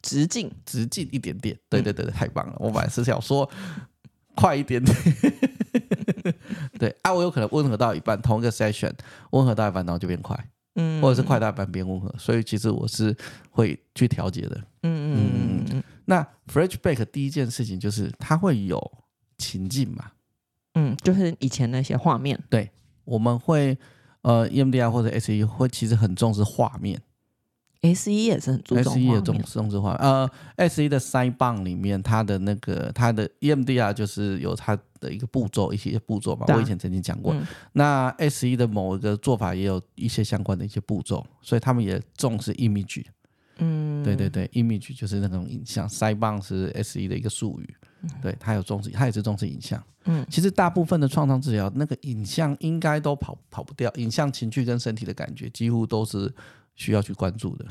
[0.00, 1.58] 直径直径一点点。
[1.68, 2.56] 对对对，太棒了！
[2.58, 3.48] 我本来是想说
[4.36, 4.96] 快一点点，
[6.78, 8.92] 对啊，我有可能温和到一半，同一个 session
[9.30, 10.38] 温和到一半，然后就变快，
[10.76, 13.16] 嗯，或者是快到一半变温和，所以其实我是
[13.50, 15.82] 会去调节的，嗯嗯嗯嗯。
[16.06, 18.92] 那 flashback 第一件事情就是它会有
[19.38, 20.12] 情境嘛。
[20.74, 22.38] 嗯，就是以前那些画面。
[22.50, 22.70] 对，
[23.04, 23.78] 我们会
[24.22, 27.00] 呃，EMDR 或者 SE 会其实很重视画面
[27.82, 28.62] ，SE 也是很。
[28.82, 29.98] SE 也重重视画面。
[30.00, 30.28] 呃
[30.68, 36.44] ，SE 的 Sidebound 里面，它的那个它的 EMDR 就是有它的一个步骤，一些步骤嘛。
[36.48, 37.32] 啊、我以前曾经讲过。
[37.34, 43.04] 嗯、那 SE 的某一个做法也有一些相关的一些步骤，所以他们也重视 image。
[43.58, 45.88] 嗯，对对对，image 就是那种影像。
[45.88, 47.74] Sidebound 是 SE 的一个术语。
[48.20, 49.82] 对，它有重视，它也是重视影像。
[50.04, 56.30] 嗯，其实大部分的创伤治疗，那个影像应该都跑跑不掉，影像、情绪跟身体的感觉，几乎都是
[56.74, 57.66] 需要去关注的。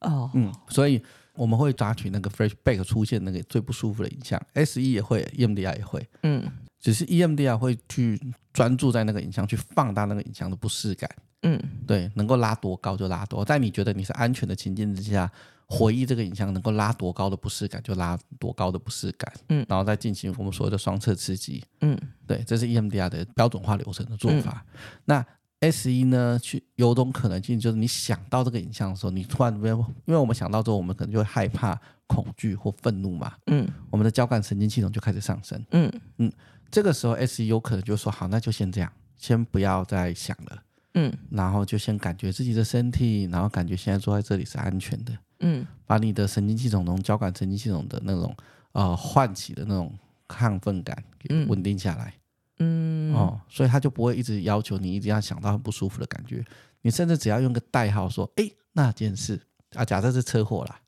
[0.00, 1.00] 哦，嗯，所以
[1.34, 6.04] 我们会抓取那个 flashback 出现那个最不舒服的影像，SE 也会，EMDR 也会。
[6.24, 6.42] 嗯，
[6.80, 8.20] 只是 EMDR 会去
[8.52, 11.08] 专注在那个影像，去放大那个影像的不适感。
[11.46, 15.30] 嗯，对，能够拉多高就拉多，在你觉得你是安全的情境之下。
[15.68, 24.64] 回忆这个影像能够拉多高的不适感，就拉多高的不适感，嗯，然后再进行我们所谓的双侧刺激，嗯，对，这是 EMDR 的标准化流程的做法。
[24.72, 25.26] 嗯、
[25.58, 35.92] 那 SE 呢，去有种可能性就是你想到这个影像的时候，你突然没有，因为我们想到之后，我们可能就会害怕、恐惧或愤怒嘛，嗯，我们的交感神经系统就开始上升，嗯。
[36.18, 36.30] 嗯，
[36.70, 40.62] 这个时候 SE 有可能就说好，那就先这样，先不要再想了，
[40.96, 45.12] 嗯，然后就先感觉自己的身体，然后感觉现在坐在这里是安全的。
[45.40, 48.34] 嗯，把你的神经系统中交感神经系统的那种
[48.72, 49.92] 呃唤起的那种
[50.26, 52.14] 亢奋感给稳定下来，
[52.58, 56.44] 嗯，哦，所以他就不会一直要求你一定要想到很不舒服的感觉，
[56.82, 59.40] 你甚至只要用个代号说，哎，那件事。
[59.74, 60.80] 啊，假设是车祸啦，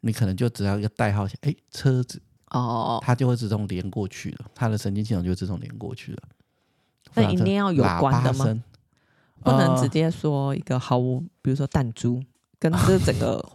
[0.00, 6.22] 你可能就只要一个代号写，哎，车子，哦，它就会自动连过去了，它的神经系统就自动连过去了。
[7.14, 8.62] 那一定要有关的吗？
[9.42, 12.22] 不能直接说一个毫无，比如说弹珠
[12.58, 13.44] 跟这整个。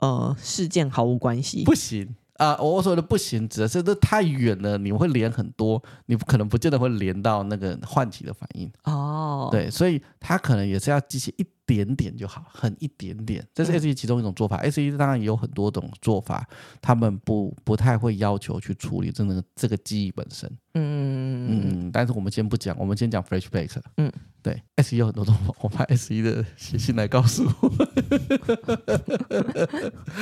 [0.00, 2.64] 呃，事件毫无关系，不行啊、呃！
[2.64, 9.50] 我说的不行，指的是这太远了，你会连很多，你不可能不见得会连到那个唤起的反应哦。
[9.52, 13.46] 对，所以他可能也是要激起一点点就好，很一点点。
[13.54, 14.56] 这是 SE 其中一种做法。
[14.56, 16.44] 嗯、SE 当然也有很多种做法，
[16.82, 20.50] 他们不不太会要求去处理真的这个记忆本身。
[20.74, 23.76] 嗯嗯，但是我们先不讲，我们先讲 Flashback。
[23.98, 24.10] 嗯，
[24.42, 27.68] 对，SE 有很多种我怕 SE 的写信来告诉我，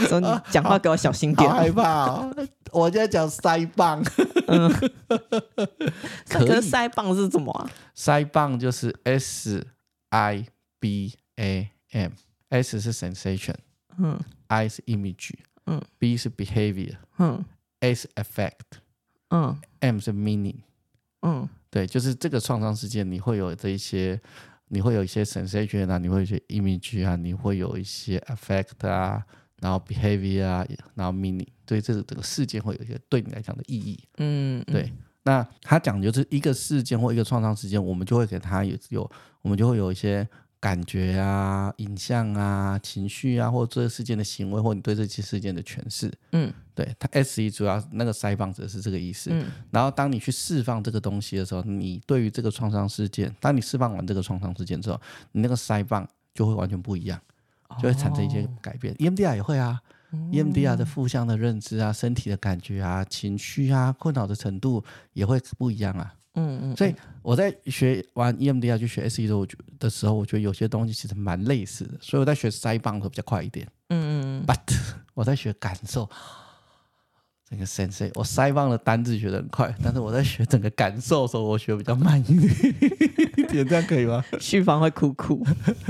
[0.06, 2.30] 说你讲话给我小心点，好害怕、哦。
[2.72, 4.04] 我现在讲腮棒，
[4.48, 4.70] 嗯，
[6.28, 7.70] 可是腮棒是什么啊？
[7.96, 9.66] 腮棒就是 S
[10.10, 10.44] I
[10.78, 13.54] B A M，S 是 sensation，
[13.96, 15.30] 嗯，I 是 image，
[15.66, 17.44] 嗯，B 是 behavior，嗯
[17.80, 18.78] ，A 是 effect，
[19.30, 20.56] 嗯，M 是 meaning，
[21.22, 24.20] 嗯，对，就是这个创伤事件，你会有这一些，
[24.68, 29.24] 你会有一些 sensation 啊，你会有一些 image 啊，你会有一些 effect 啊。
[29.60, 33.98] 然后 behavior 啊，然后 meaning，对这个这个事件会有一些对你来讲的意义。
[34.18, 34.92] 嗯，对。
[35.24, 39.10] 那他讲就是一个事件或一个创伤事件，我们就会给他有有，
[39.42, 40.24] 我们就会有一些
[40.60, 46.12] 感觉啊、影像啊、情绪啊，或者这个事件的行为，或你对这些事件的诠释。
[46.32, 46.94] 嗯，对。
[46.98, 49.30] 它 SE 主要那个腮帮子是这个意思。
[49.32, 49.46] 嗯。
[49.70, 55.00] 然后当你去释放这个东西的时候，你对于这个创伤事件，当你释放完这个创伤事件之后，
[55.32, 57.20] 你那个腮帮就会完全不一样。
[57.82, 59.78] 就会产生一些改变，EMDR 也会啊
[60.32, 66.14] ，EMDR 的负向的认知啊，身体的感觉啊，情绪啊，困扰的程度也会不一样啊。
[66.38, 66.76] 嗯嗯。
[66.76, 69.46] 所以我在学完 EMDR 去学 SE 的时候，
[69.78, 71.98] 的时候，我觉得有些东西其实蛮类似的。
[72.00, 73.66] 所以我在学腮帮会比较快一点。
[73.88, 74.46] 嗯嗯。
[74.46, 74.58] But
[75.14, 76.08] 我在学感受，
[77.48, 82.74] 整个 sensei，我腮帮的单字学的很快，但是我在学整个感受的时候，我学比较慢一点。
[83.36, 84.24] 一点这样可以吗？
[84.40, 85.44] 旭芳会哭哭，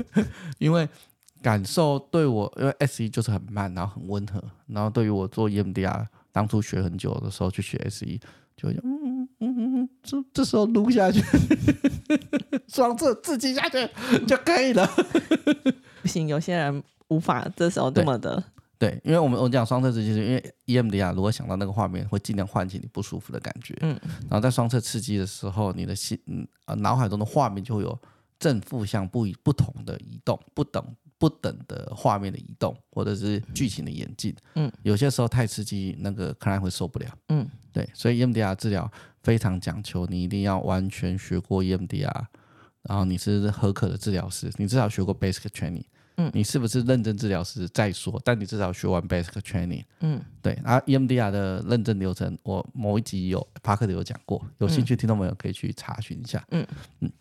[0.59, 0.89] 因为。
[1.41, 8.19] 感受对我，因为 SE 就是很慢，然后很温和，然后对于我做 EMDR，当初学很久的时候去学 SE，
[8.57, 9.18] 就嗯
[10.03, 11.23] 这这时候撸下去，
[12.69, 13.89] 双侧自己下去
[14.27, 14.89] 就可以了。
[16.01, 18.43] 不行，有些人无法这时候这么的。
[18.79, 23.77] 对，因为我们我讲双侧刺激，是因为 EMDR 如果想到那个画面，会尽量唤起你不舒服的感觉。
[23.81, 23.99] 嗯，
[24.31, 27.99] 然后在双侧刺激的时候，你的心嗯呃脑海中的画面就会有
[28.39, 30.83] 正负向不一不同的移动，不等。
[31.21, 38.89] 不等的画面的移动，或者是剧情的演进，嗯，有些时候太刺激，那个 client 会受不了，嗯，对，所以 EMDR 治疗
[39.29, 42.25] 非常讲求，你一定要完全学过 EMDR，
[42.85, 45.85] 然后你是合格的治疗师，你至少学过 basic training，
[46.17, 56.67] 嗯，你是不是认证治疗师再说，但你至少学完 basic training，嗯，对，而 EMDR 的认证流程，我某一集有帕克的有讲过，有兴趣听众朋友可以去查询一下，嗯。
[57.01, 57.13] 嗯，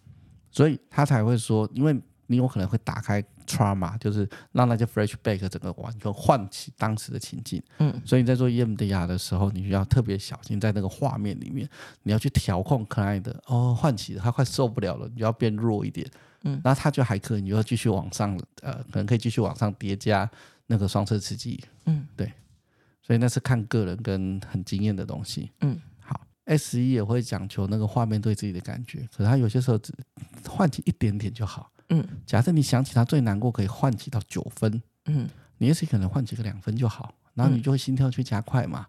[0.50, 1.94] 所以他才会说，因为。
[2.28, 7.62] 你有可能会打开 trauma，就是让那些 flashback 整个完全唤起当时的情境。
[7.80, 11.68] 嗯，所以你在做 EMDR 的时候，你需要特别小心，在那个画面里面，
[12.04, 16.06] 你要去调控 client 的哦，唤起他快受不了了，你就要变弱一点。
[16.44, 20.30] 嗯，然后他就还可以，你就要继续往上，呃，可能可以继续往上叠加
[20.68, 21.64] 那个双侧刺激。
[21.86, 22.32] 嗯，对，
[23.02, 25.52] 所以那是看个人跟很经验的东西。
[25.62, 29.92] 嗯，好，SE 也会讲求那个画面对自己的感觉，可是他有些时候只
[30.48, 31.72] 唤起一点点就好。
[31.90, 38.88] 嗯，假设你想起他最难过，可以唤起到九分，嗯，你也许可能唤起个两分就好，然后你就会心跳去加快嘛，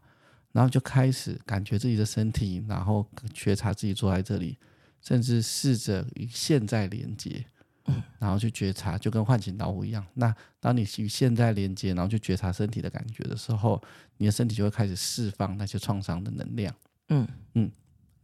[0.53, 4.59] 然后就开始感觉自己的身体，然后觉察自己坐在这里，
[5.01, 7.45] 甚至试着与现在连接，
[7.87, 10.05] 嗯，然后去觉察，就跟唤醒老虎一样。
[10.15, 13.81] 那当你与现在连接，然后去觉察身体的感觉的时候，
[14.17, 16.75] 你的身体就会开始释放那些创伤的能量，
[17.11, 17.29] 嗯。
[17.55, 17.71] 嗯。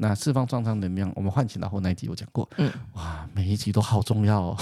[0.07, 2.47] 那释放创伤能量，我们唤醒老虎那一集有讲过。
[2.59, 4.57] 嗯，哇，每一集都好重要哦。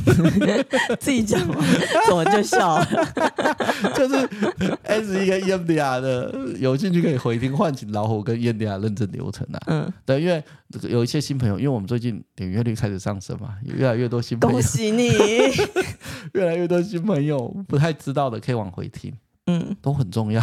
[0.98, 1.56] 自己讲嘛，
[2.12, 2.86] 我就笑了。
[3.94, 4.16] 就是
[4.84, 9.60] SE 跟 EMDR 的，有兴趣可以回听唤醒老虎跟 EMDR 认证流程啊。
[9.66, 10.42] 嗯，对，因为
[10.88, 14.54] 有一些新朋友，因为我们最近点阅率开始上升嘛，越来越多新朋友。
[14.54, 15.10] 恭喜你！
[16.32, 19.12] 越来越多新朋友不太知道的，可以往回听。
[19.46, 20.42] 嗯，都很重要。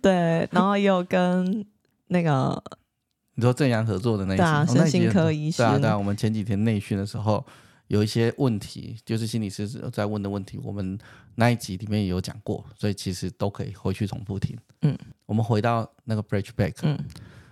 [0.00, 1.66] 对，然后又跟
[2.08, 2.62] 那个。
[3.36, 5.98] 你说正阳合作的那一集，对啊，身心科医生，对啊，对啊。
[5.98, 7.44] 我们前几天内训的时候，
[7.88, 10.96] 有一些问题，就是心理师在问的问题，我们
[11.34, 14.56] 那一集里面也有讲过，所以其实都可以回去重复听。
[14.82, 16.96] 嗯，我们回到那个 bridge back 嗯，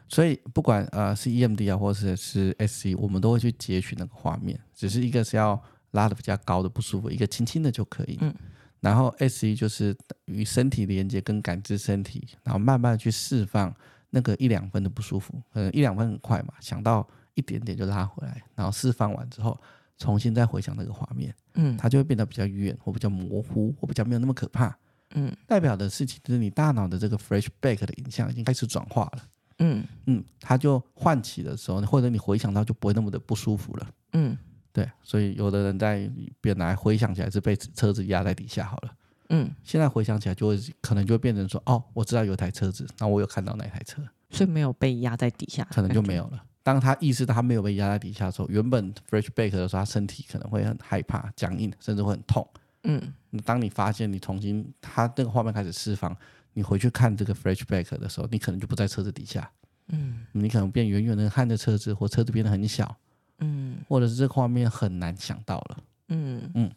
[0.08, 8.18] 所以不管呃是 EMDR 啊，或者是 SC，我们都会去截取那个画面，只是一个是要拉的比较高的不舒服，一个轻轻的就可以。
[8.20, 8.32] 嗯，
[8.80, 13.74] 然后 SE 就是与身体连接跟感知身体，然后慢慢去释放。
[14.14, 19.58] 那个一两分的不舒服，可能一两分很快嘛，想到一点点就拉回来，然后释放完之后，
[19.96, 24.76] 重新再回想那个画面，嗯，它就会变得比较远或比较模糊或比较没有那么可怕，
[25.14, 29.22] 嗯，代表的事情就是你大脑的这个 flashback 的影像已经开始转化了，
[29.60, 29.82] 嗯。
[30.06, 34.36] 嗯，它就唤起的时候，或者你回想到就不会那么的不舒服了，嗯，
[34.72, 38.94] 对，所以有的人在本来回想起来是被车子压在底下好了，
[39.34, 46.44] 嗯，现在回想起来就会可能就会变成说，哦，我知道有台车子，那我有看到那台车，所以没有被压在底下，可能就没有了。
[46.62, 52.46] 当他意识到他没有被压在底下的时候，原本 fresh back 的时候，他身体可能会很害怕、僵硬，甚至会很痛。
[52.84, 53.00] 嗯，
[53.44, 56.14] 当你发现你重新他那个画面开始释放，
[56.52, 59.50] 你回去看这个 fresh back 的时候，你可能就不在车子底下。
[59.88, 62.94] 嗯，你可能变远远的看着车子，或车子变得很小。
[63.38, 65.78] 嗯，或者是这个画面很难想到了。
[66.08, 66.70] 嗯嗯，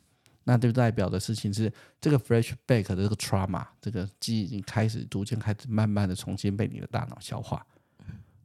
[0.47, 7.65] 那就代表的事情是，这个 flashback 的这个 trauma，这个记忆已经开始逐渐开始慢慢的重新被你的大脑消化。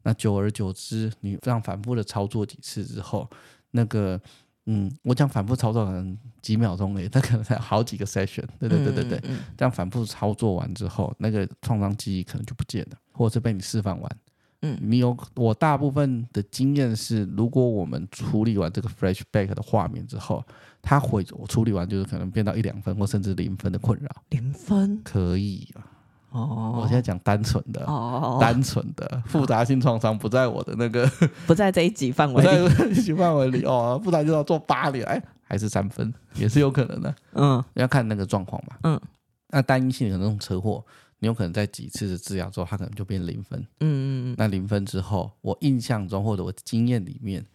[0.02, 3.28] 那久而久之，你这样反复的操作几次之后，
[3.70, 4.18] 那个，
[4.64, 14.18] 嗯，我讲反复操作可能几秒钟诶， 那可能才好几个 session，对对对对对，嗯嗯、这样反复操作完之后，那个创伤记忆可能就不见了，或者是被你释放完。
[14.62, 20.44] 嗯，你有我大部分的经验是，如果我们处理完这个 flashback 的画面之后，
[20.82, 24.08] 它会我处理完就是可能变到一两分或甚至零分的困扰。
[24.30, 25.00] 零分？
[25.02, 25.86] 可以啊。
[26.30, 31.04] 哦，我现在讲单纯的，哦，单纯的复杂性创伤不在我的那个，
[31.44, 39.00] 不在这一级范围， 不在这一级范围里哦，复杂就要做八年，哎，还是三分，也是有可能的，嗯，要看那个状况嘛，嗯，
[39.48, 40.84] 那单一性的那种车祸，
[41.20, 47.46] 你有可能在几次的治疗之后，它可能就变零分，嗯嗯嗯，那零分之后，我印象中或者我经验里面，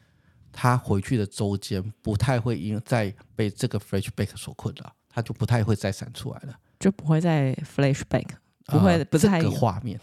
[0.52, 8.28] 他回去的周间不太会因再被这个 flashback 所困扰，他就不太会再闪出来了，就不会再 flashback。
[8.68, 10.00] 不会，不是这个画面。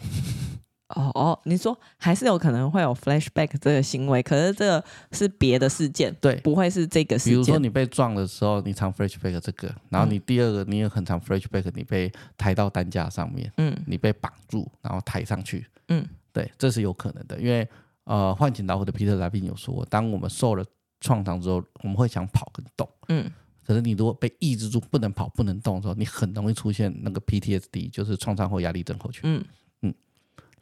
[0.89, 7.33] 哦哦，你说还是有可能会有 flashback 这个行为，可是这个是别的事件，对，不会是这个事件。
[7.33, 17.67] 比如说你被撞的时候，你常 flashback 这个，然后你第二个你也很常 flashback，你被抬到担架上面，嗯，你被绑住，然后抬上去，嗯，对，这是有可能的，因为
[18.03, 20.63] 呃，唤醒老虎的皮特莱宾有说，当我们受了
[20.99, 23.31] 创伤之后，我们会想跑跟动，嗯。
[23.65, 29.21] 可是你如果被抑制住，不能跑、不能动的时候，你很容易出现那个 PTSD，就是创伤后压力症候群。
[29.23, 29.45] 嗯嗯，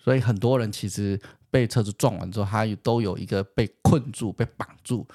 [0.04, 5.06] 所以很多人其实被车子撞完之后，他都有一个被困住、被绑住，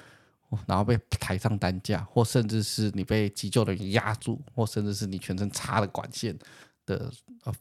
[0.65, 6.37] 然后被抬上担架，或甚至是你被急救的人压住，或甚至是你全身插了管线
[6.85, 7.11] 的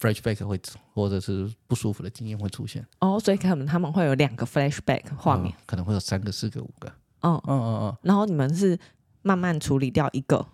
[0.01, 0.61] flashback 会，
[0.95, 2.87] 或者是不舒服的经验会出现。
[3.01, 6.89] 哦，所以可能他们会有两个 flashback 画面，嗯，可能会有三个、四个、五个。
[7.23, 8.79] 嗯嗯嗯嗯，然后你们是。
[9.23, 10.47] 慢慢处理掉一个，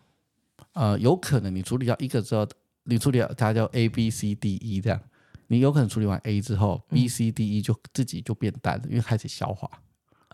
[0.73, 2.49] 呃，有可能你处理掉一个之后，
[2.85, 4.99] 你处理掉它叫 A B C D E 这样，
[5.53, 9.71] 你有可能处理完 A 之后，B C D E 就自己就变淡了，因为开始消化。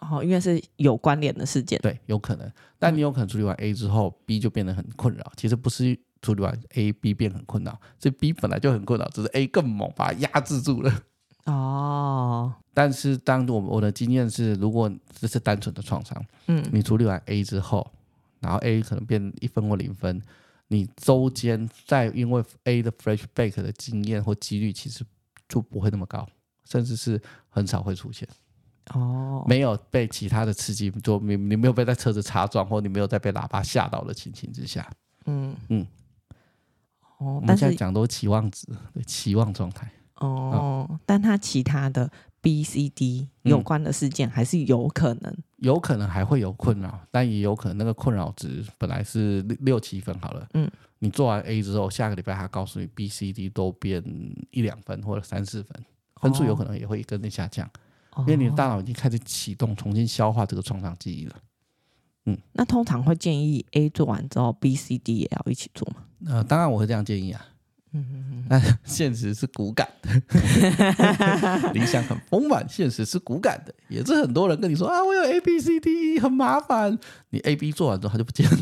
[0.01, 1.77] 哦，因为是有关联的事件。
[1.83, 5.33] 对，有可能，但你有可能处理完 A 之后，B 就变得很困扰。
[5.37, 11.03] 其实不是处理完 A B 变很困扰，是 B 本来就很困扰，只是 A 更猛，把它压制住了。
[11.47, 12.55] 哦。
[12.73, 14.89] 但是当我我的经验是，如果
[15.21, 17.91] 这是单纯的创伤，嗯，你处理完 A 之后。
[18.39, 20.23] 然后 A 可能变一分或零分，
[20.69, 25.05] 你周间再因为 A 的 flashback 的经验或几率其实
[25.49, 26.29] 就不会那么高，
[26.65, 28.29] 甚至是很少会出现。
[28.95, 34.91] 哦，没有被其他的刺激，就你你没有被在车子擦撞，或你没有在被喇叭吓到的情形之下。
[35.27, 35.87] 嗯嗯。
[37.19, 39.91] 哦，我们现在讲都是期望值，对，期望状态。
[40.17, 42.11] 哦，嗯、但他其他的。
[42.41, 50.71] B、C、D 有关的事件还是有可能，嗯、有可能还会有困扰，但也有可能那个困扰值本来是六六七分好了，嗯，
[51.01, 54.03] 你做完 A 之后，下个礼拜他告诉你 B、C、D 都变
[54.51, 55.85] 一两分或者三四分，
[56.21, 57.69] 分数有可能也会跟着下降，
[58.15, 61.37] 哦、因为你的大脑已经开始启动重新消化这个创伤记忆了。
[62.27, 66.05] 嗯，那通常会建议 A 做完之后，B、C、D 也要一起做吗？
[66.27, 67.45] 呃，当然我会这样建议啊。
[67.93, 70.11] 嗯嗯嗯，但现实是骨感的，
[71.73, 76.99] 理想很丰满，现实是骨感的，也是很多人跟你说啊，我有 A B C D E 很麻烦，
[77.31, 78.57] 你 A B 做完之后他就不见了。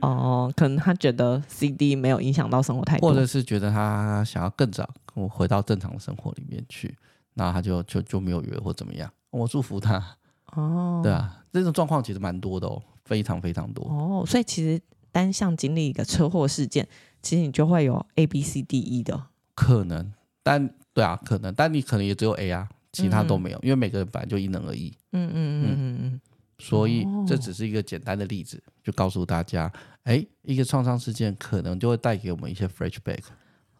[0.02, 6.96] 哦，可能他觉得 C D 没有影响到生活太多，或者是觉得他想要更早我回到正常的生活里面去，
[7.34, 9.10] 那他就就就没有约或怎么样。
[9.30, 10.16] 我祝福他。
[10.52, 13.84] 哦，对啊，这种状况其实蛮多的哦，非常非常多。
[13.84, 14.80] 哦，所以其实
[15.12, 16.86] 单向经历一个车祸事件。
[17.22, 24.92] 其实你就会有 A B C D E 的可能，但对啊，可能，但你可能也只有 A 啊，其他都没有，嗯、因为每个人本来就因人而异。
[25.12, 26.20] 嗯嗯嗯嗯嗯，
[26.58, 29.70] 所以这只是一个简单的例子，就告诉大家，
[30.04, 33.22] 哎，一个创伤事件可能就会带给我们一些 flashback。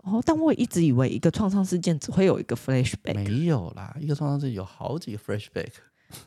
[0.03, 5.72] 哦，但我一直以为一个创伤事件只会有一个 flashback，没有啦，一个创伤事件有好几个 flashback。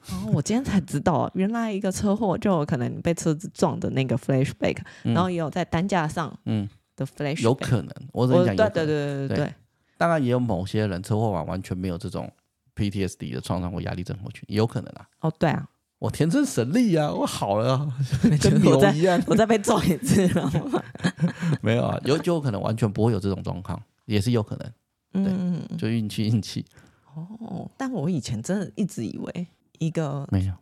[0.10, 6.68] 哦，我今天才知道，原来一个车祸就有可能你被车子撞的那个 flashback，、嗯、然后也有在担架上，嗯。
[6.96, 9.54] 的 flash 有可能，我跟你讲，对对对对对对，
[9.98, 12.32] 当然也有某些人车祸完完全没有这种
[12.76, 15.08] PTSD 的创伤或压力症候群，也有可能啊。
[15.22, 15.68] 哦，对啊，
[16.00, 17.98] 我天生神力啊，我好了、 啊，
[18.42, 19.22] 跟牛一样。
[19.28, 20.84] 我再被撞一次了吗？
[21.62, 24.74] 没有啊，有就有可能完全不会有这种状况，也是有可能。
[25.14, 26.66] 嗯，就运气运气。
[27.14, 30.54] 哦，但我以前真的一直以为一个没有，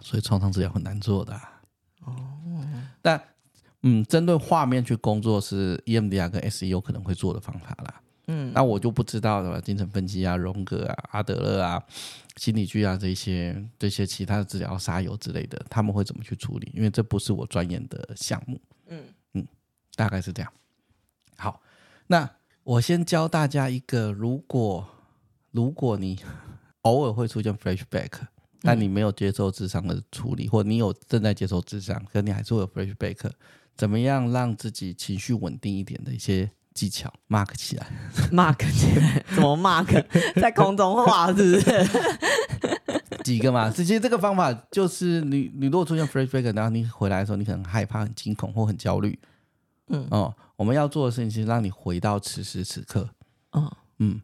[0.00, 1.60] 所以创伤治疗很难做的、啊。
[2.04, 2.14] 哦，
[3.02, 3.20] 但
[3.82, 8.00] 嗯，针对画面去工作是 EMDR 跟 SE 有可能会做的方法啦。
[8.28, 9.60] 嗯，那我就不知道了。
[9.60, 11.82] 精神分析啊，荣格啊，阿德勒啊，
[12.36, 16.70] 心理剧啊，这些这些其他的治疗沙游之类的，他们会怎么去处理？
[16.72, 18.60] 因为这不是我专业的项目。
[18.86, 19.02] 嗯
[19.34, 19.46] 嗯，
[19.96, 20.52] 大概是这样。
[21.36, 21.60] 好，
[22.06, 22.30] 那
[22.62, 24.88] 我先教大家一个，如果
[25.50, 26.20] 如果你
[26.82, 28.12] 偶尔会出现 flashback，
[28.62, 33.30] 但你没有接受智商的处理，或你有正在接受智商，可你还是会有 flashback，
[33.76, 36.50] 怎么样让自己情绪稳定一点的一些。
[36.74, 37.86] 技巧 mark 起来
[38.32, 40.02] ，mark 起来， 怎么 mark？
[40.40, 41.86] 在空中画是不是？
[43.22, 43.68] 几个嘛？
[43.70, 49.18] 其实这个方法就是你，你如果出现 flashback，然后你回来的时候，你可能害怕、很惊恐或很焦虑。
[49.88, 53.06] 嗯哦，我们要做的事情是让你回到此时此刻。
[53.52, 54.22] 嗯嗯，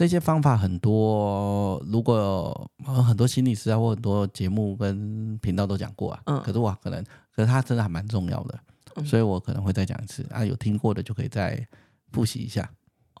[0.00, 6.22] 这些方法很多，如果很多心理师啊或很多节目跟频道都讲过啊。
[6.24, 7.04] 嗯，可是我可能，
[7.36, 8.58] 可是它真的还蛮重要的，
[9.04, 10.42] 所以我可能会再讲一次啊。
[10.42, 11.68] 有听过的就可以再。
[12.12, 12.68] 复习一下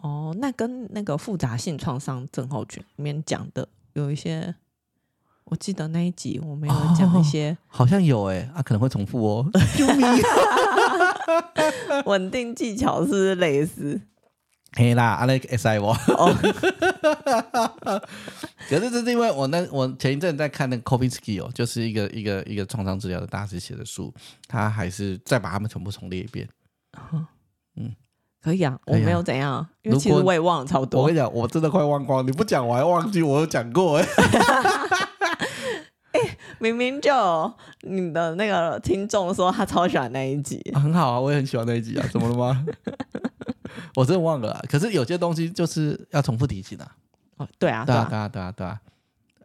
[0.00, 4.52] 哦，那跟那个复杂性创伤症候群里面讲的有一些，
[5.44, 9.48] 我记得那一集我们有讲一些，哦、好像有哎、欸，啊可能会重复哦。
[9.76, 10.06] 救命
[12.06, 14.00] 稳定技巧是类似？
[14.76, 15.92] 嘿啦，阿那个 S I 我。
[18.68, 24.14] 可是这是因为我那我前一阵在看那个 Kopinsky 哦，就是一个一个一个创伤治疗的大师写的书，
[24.46, 26.48] 他还是再把他们全部重列一遍。
[27.76, 27.94] 嗯。
[28.42, 31.02] 可以啊，我没有怎样，啊、因为其实我也忘了超多。
[31.02, 34.06] 我跟你讲，我真的快忘光，你不讲我还忘记我有讲过哎、
[36.12, 36.38] 欸。
[36.58, 37.12] 明明就
[37.82, 42.64] 你的那个听众说他超喜欢那一集，啊，很好啊，我也很喜欢那一集啊，怎么了吗？
[43.94, 46.96] 我真的忘了，可是有些东西就是要重复提醒啊。
[47.36, 48.80] 哦，对啊，对啊，对啊，对啊，对啊。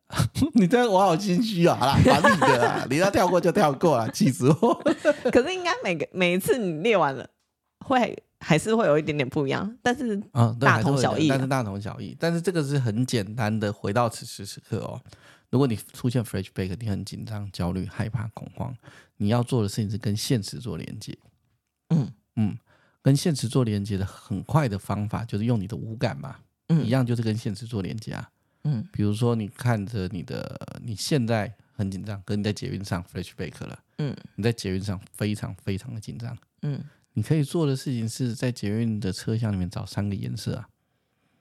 [0.54, 1.76] 你这样我好心虚啊！
[1.80, 4.74] 好啦，把你的啦，你要跳过就跳过啊，气死我！
[5.32, 7.28] 可是应该每个每一次你列完了
[7.80, 8.18] 会。
[8.42, 10.16] 还是会有一点点不一样，但是
[10.60, 11.28] 大同小异。
[11.28, 15.02] 但是大同小异，但是这个是很简单的，回到此时此刻哦。
[15.50, 18.76] 如果你出现 flashback，你很紧张、焦虑、害怕、恐慌，
[19.18, 21.18] 你要做的事情是跟现实做连接。
[21.90, 22.56] 嗯嗯，
[23.06, 26.38] 跟现实做连接的很快的方法就是用你的五感嘛。
[26.70, 28.28] 嗯，一样就是跟现实做连接啊。
[28.64, 33.78] 嗯，比如说你看着你的，你现在很紧张，跟你在捷运上 flashback 了。
[34.00, 36.36] 嗯，你在捷运上非常非常的紧张。
[36.64, 36.84] 嗯。
[37.14, 40.68] 你可以做的事情是在捷运的车厢里面找三个颜色啊，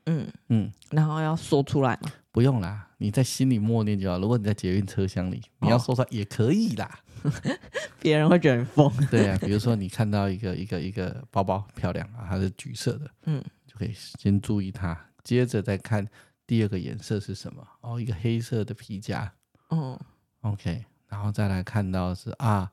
[0.04, 2.12] 嗯嗯，然后要说出来吗？
[2.30, 4.18] 不用啦，你在心里默念就好。
[4.18, 7.00] 如果你在捷运车厢里，你要说出来也可以啦，
[8.00, 8.90] 别人会觉得你疯。
[9.06, 16.06] 对啊，比如说你看到一个一个一个包包漂亮啊，它是橘色的，嗯，就可以先注意它，接着再看
[16.46, 19.32] 第二个颜色是什么哦，一个黑色的皮夹，
[19.70, 19.98] 嗯
[20.42, 22.70] ，OK，然后再来看到是啊。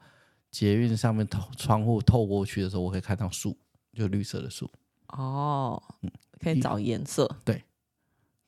[0.51, 3.57] 捷运上面透窗户透过去的时候，我可以看到树，
[3.93, 4.69] 就绿色的树。
[5.07, 7.25] 哦，嗯，可以找颜色。
[7.45, 7.63] 对，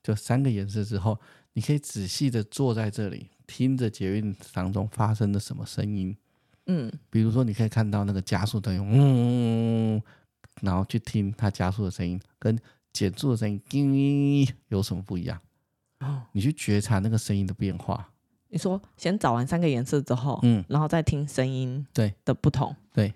[0.03, 1.17] 就三个颜色之后，
[1.53, 6.15] 你可以仔细的坐在这里，听着捷运当中发生的什么声音。
[6.67, 10.01] 嗯，比如说你可以看到那个加速灯，嗯，
[10.61, 12.57] 然后去听它加速的声音，跟
[12.93, 15.39] 减速的声音，叮，有什么不一样？
[15.99, 18.09] 哦，你去觉察那个声音的变化。
[18.49, 22.13] 你说先找完三个颜色之后，嗯，然后再听声音对。
[22.23, 22.73] 的不同。
[22.93, 23.13] 对，对，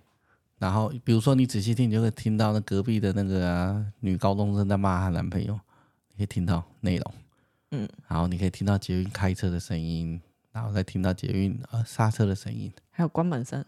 [0.58, 5.54] 然后比如说你仔细听，你就会听到那隔壁的那个、啊、女高中生在骂她男朋友，
[6.10, 7.14] 你可以听到内容，
[7.72, 10.20] 嗯，然后你可以听到捷运开车的声音，
[10.52, 13.64] 然后再听到捷运呃刹车的声音，还有关门声，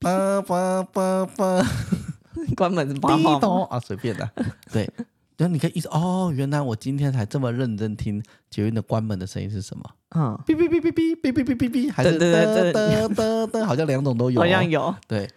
[0.00, 1.62] 叭叭叭叭，
[2.56, 4.30] 关门是叭叭啊，随便的，
[4.72, 4.90] 对。
[5.38, 9.90] 然后你可以意识哦，原来我今天才这么认真听捷运的关门的声音是什么？
[10.14, 14.94] 嗯，哔哔哔哔哔哔哔哔哔哔，还是噔噔噔噔，好像两种都有，好像有。
[15.08, 15.28] 对，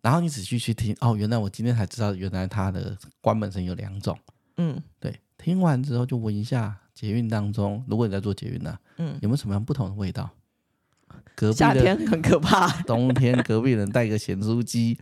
[0.00, 4.18] 然后你仔细去听，哦，原来我今天才知道，原来它的关门声有两种。
[4.56, 5.14] 嗯，对。
[5.38, 10.30] 听完之后就闻一下捷运当中，如果你在做捷运呢，嗯，有没有什么样不同的味道？
[11.34, 14.96] 隔壁夏天很可怕，冬天隔壁人带个咸酥鸡。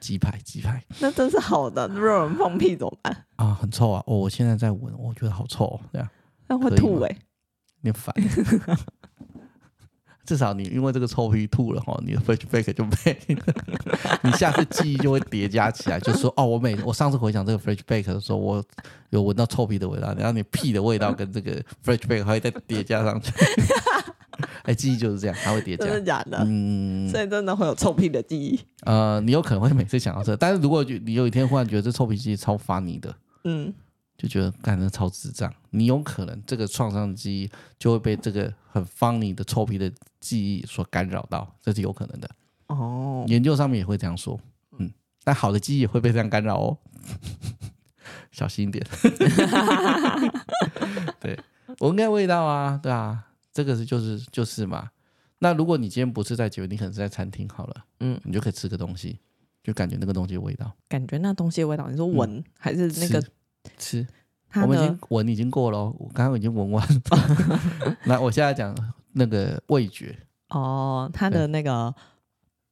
[0.00, 1.86] 鸡排，鸡排，那真是好的。
[1.86, 3.24] 如果有人放屁怎么办？
[3.36, 4.02] 啊，很臭啊！
[4.08, 6.08] 哦，我现在在闻，我觉得好臭，这样。
[6.48, 7.18] 那会吐哎、欸，
[7.82, 8.12] 你烦。
[10.24, 13.18] 至少你因为这个臭屁吐了哈，你的 flash bake 就被
[14.22, 18.64] 你下次记忆就会叠加起来，就是说哦，我每我上次回想这个 flash bake 的时候，我
[19.10, 21.52] 有闻到臭屁的味道，然后你屁的味道跟这个
[21.84, 23.30] flash back 还会再叠加上去。
[24.64, 25.84] 哎、欸，记忆就是这样，它会叠加。
[25.84, 26.38] 真的假的？
[26.46, 28.58] 嗯，所以真的会有臭屁的记忆。
[28.82, 33.14] 呃，你有可能会每次想到这，但是如果你有一天忽然觉得这臭屁记忆超烦你的，
[33.44, 33.72] 嗯。
[34.16, 42.30] 就觉得干的超智障，你有可能这个创伤的记忆就会被这个很 funny 的臭屁的记忆所干扰到，这是有可能的。
[42.68, 44.38] 哦，研究上面也会这样说，
[44.78, 44.90] 嗯，
[45.24, 46.78] 但好的记忆也会被这样干扰哦，
[48.30, 48.86] 小心一点。
[51.20, 51.38] 对，
[51.80, 54.90] 我应该味道啊，对啊，这个是就是就是嘛。
[55.40, 59.18] 那如果你今天不是在酒店，你可能是在餐厅好了，嗯，你就可以吃个东西，
[59.62, 63.20] 就感觉那个东西的味道，感觉那东西的味道，你说闻、嗯、还是那个？
[63.76, 64.06] 吃，
[64.54, 67.96] 我们已经闻已经过了，我刚刚已经闻完了。
[68.06, 68.74] 那我现在讲
[69.12, 70.16] 那个味觉
[70.48, 71.94] 哦，它的那个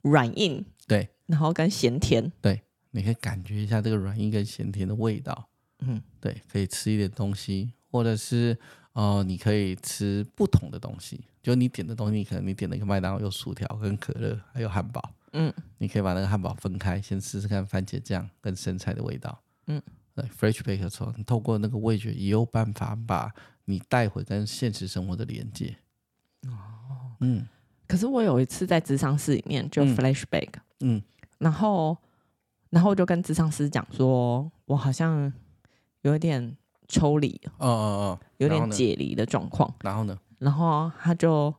[0.03, 5.49] 软硬对，然后跟咸甜对，你可以感觉一下这个软硬跟咸甜的味道。
[5.81, 8.57] 嗯，对，可以吃一点东西，或者是
[8.93, 15.11] 哦、呃，你可以吃不同的东西，就你点的东西，可能你点了一个麦当劳，有薯条跟可乐，还有汉堡。
[15.33, 19.41] 嗯，你可以把那个汉堡分开，先试试看番茄酱跟生菜的味道。
[19.67, 19.83] 嗯。
[20.15, 23.33] 对，flashback 之后，你透过那个味觉，也有办法把
[23.65, 25.77] 你带回跟现实生活的连接。
[26.47, 27.49] 哦，嗯。
[27.89, 30.49] 可是我有一次在咨商室里面就 flashback，
[30.81, 31.03] 嗯，嗯，
[31.37, 31.95] 然后，
[32.71, 35.31] 然后就跟咨商师讲说，我好像
[36.01, 36.57] 有点
[36.89, 39.75] 抽离，哦哦哦，有点解离的状况。
[39.83, 40.19] 然后呢？
[40.39, 41.55] 然后他就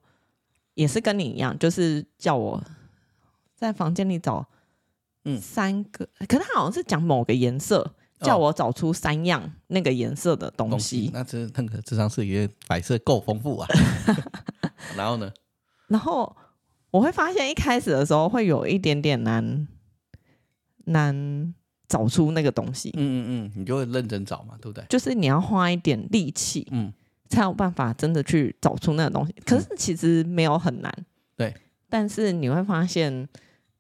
[0.74, 2.64] 也是跟你一样，就是叫我
[3.56, 4.48] 在房间里找，
[5.26, 7.96] 嗯，三个，嗯、可是他好像是讲某个颜色。
[8.24, 13.68] 叫我找出三样那个颜色的东西，那这那个智商是也摆设够丰富啊。
[14.98, 15.32] 然后呢？
[15.88, 16.36] 然后
[16.90, 19.68] 我会发现一开始的时候会有一点点难
[20.86, 21.54] 难
[21.88, 22.90] 找出那个东西。
[22.96, 24.84] 嗯嗯嗯，你就会认真找嘛，对不对？
[24.90, 26.92] 就是你要花一点力气，嗯，
[27.30, 29.36] 才有办法真的去找出那个东西。
[29.46, 31.06] 可是其实没有很难，嗯、
[31.38, 31.54] 对。
[31.90, 33.28] 但是你会发现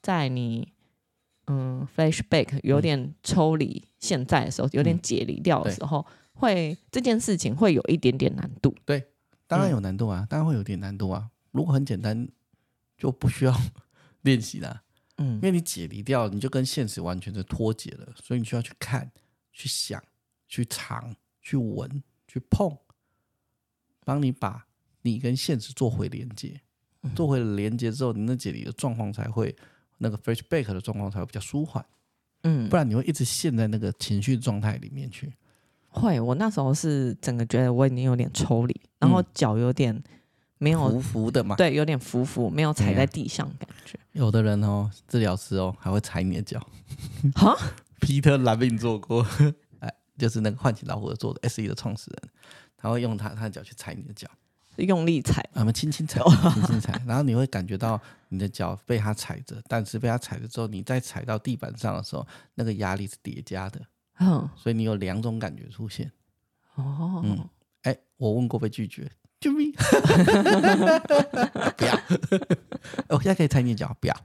[0.02, 0.73] 在你。
[1.48, 8.74] 嗯，flashback 有点抽离现在的时候，嗯、有点解离掉的时候，会这件事情会有一点点难度。
[8.86, 9.06] 对，
[9.46, 11.30] 当然有难度啊，嗯、当然会有点难度啊。
[11.52, 12.28] 如果很简单，
[12.98, 13.54] 就不需要
[14.24, 14.84] 练习了。
[15.18, 19.12] 嗯，因为你解离掉，你就跟现实完全的脱节了，所以你需要去看、
[19.52, 20.02] 去想、
[20.48, 22.78] 去尝、去闻、去碰，
[24.06, 24.66] 帮你把
[25.02, 26.62] 你跟现实做回连接。
[27.14, 29.54] 做回了连接之后，你那解离的状况才会。
[30.04, 31.84] 那个 fresh back 的状况才会比较舒缓，
[32.44, 35.34] 嗯，不然你会一直陷在那个情绪状态里面去。
[35.88, 40.04] 会，我那时候是整个觉得我已经有点抽离，然后脚有点
[40.58, 43.98] 没有浮浮的嘛，对，有点浮浮，没有踩在地上感觉。
[44.12, 46.60] 有的人哦，治疗师哦，还会踩你的脚。
[47.36, 47.56] 哈
[48.00, 49.26] ，Peter Levine 做过，
[49.80, 52.32] 哎，就是那个唤醒老虎的做的 SE 的创始人，
[52.76, 54.28] 他会用他他的脚去踩你的脚。
[54.78, 56.20] 用力踩，我们轻轻踩，
[56.54, 58.00] 轻轻踩， 然后你会感觉到
[58.30, 63.80] 你的脚被它踩着，但是被它踩着之后，你再踩到地板上的时候，那个压力是叠加的，
[64.20, 66.12] 嗯，所以你有两种感觉出现。
[66.76, 67.48] 哦，嗯，
[67.84, 69.72] 哎，我问过被拒绝，救命！
[71.78, 72.00] 不要，
[73.10, 74.16] 我现在可以踩你脚，不要。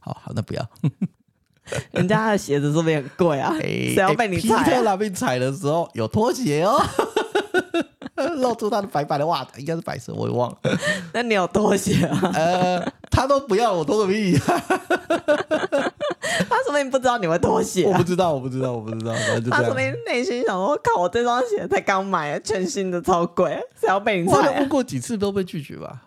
[0.00, 0.70] 好好，那不要。
[1.92, 3.54] 人家的鞋子是不是很贵啊？
[3.60, 4.64] 谁要被你踩？
[4.64, 6.80] 皮特拉被踩的时候有拖鞋哦。
[8.38, 10.58] 露出他的白白的袜子，应该是白色，我也忘了。
[11.14, 12.32] 那你有拖鞋啊？
[12.34, 14.36] 呃，他都不要我拖个屁。
[14.36, 14.58] 他
[16.64, 17.90] 说不定不知道你会拖鞋，啊。
[17.92, 19.14] 我不知道，我不知道，我不知道。
[19.50, 26.02] 他说不定内心想说：“靠，我这双鞋才刚买，全新的，超贵，谁要被你踩，啊？”问过几次都被拒绝吧？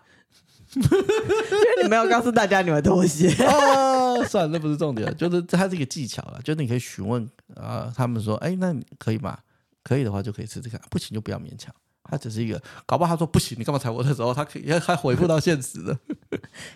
[0.74, 4.24] 因为你没有告诉大家你们拖鞋啊。
[4.28, 7.22] 算了，那不是重点，就是它是一个技巧了，就是你可以询问
[7.54, 9.38] 啊，呃，他们说：“哎，那你可以吗？
[9.82, 15.98] 可以的话就可以试试看，不行就不要勉强。”他只是一个，搞不好他说不行，你干嘛踩我的时候，他可以还回复到现实的，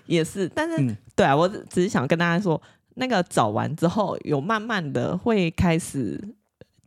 [0.06, 0.48] 也是。
[0.48, 2.60] 但是，嗯、对啊，我只是想跟大家说，
[2.94, 6.18] 那个找完之后，有慢慢的会开始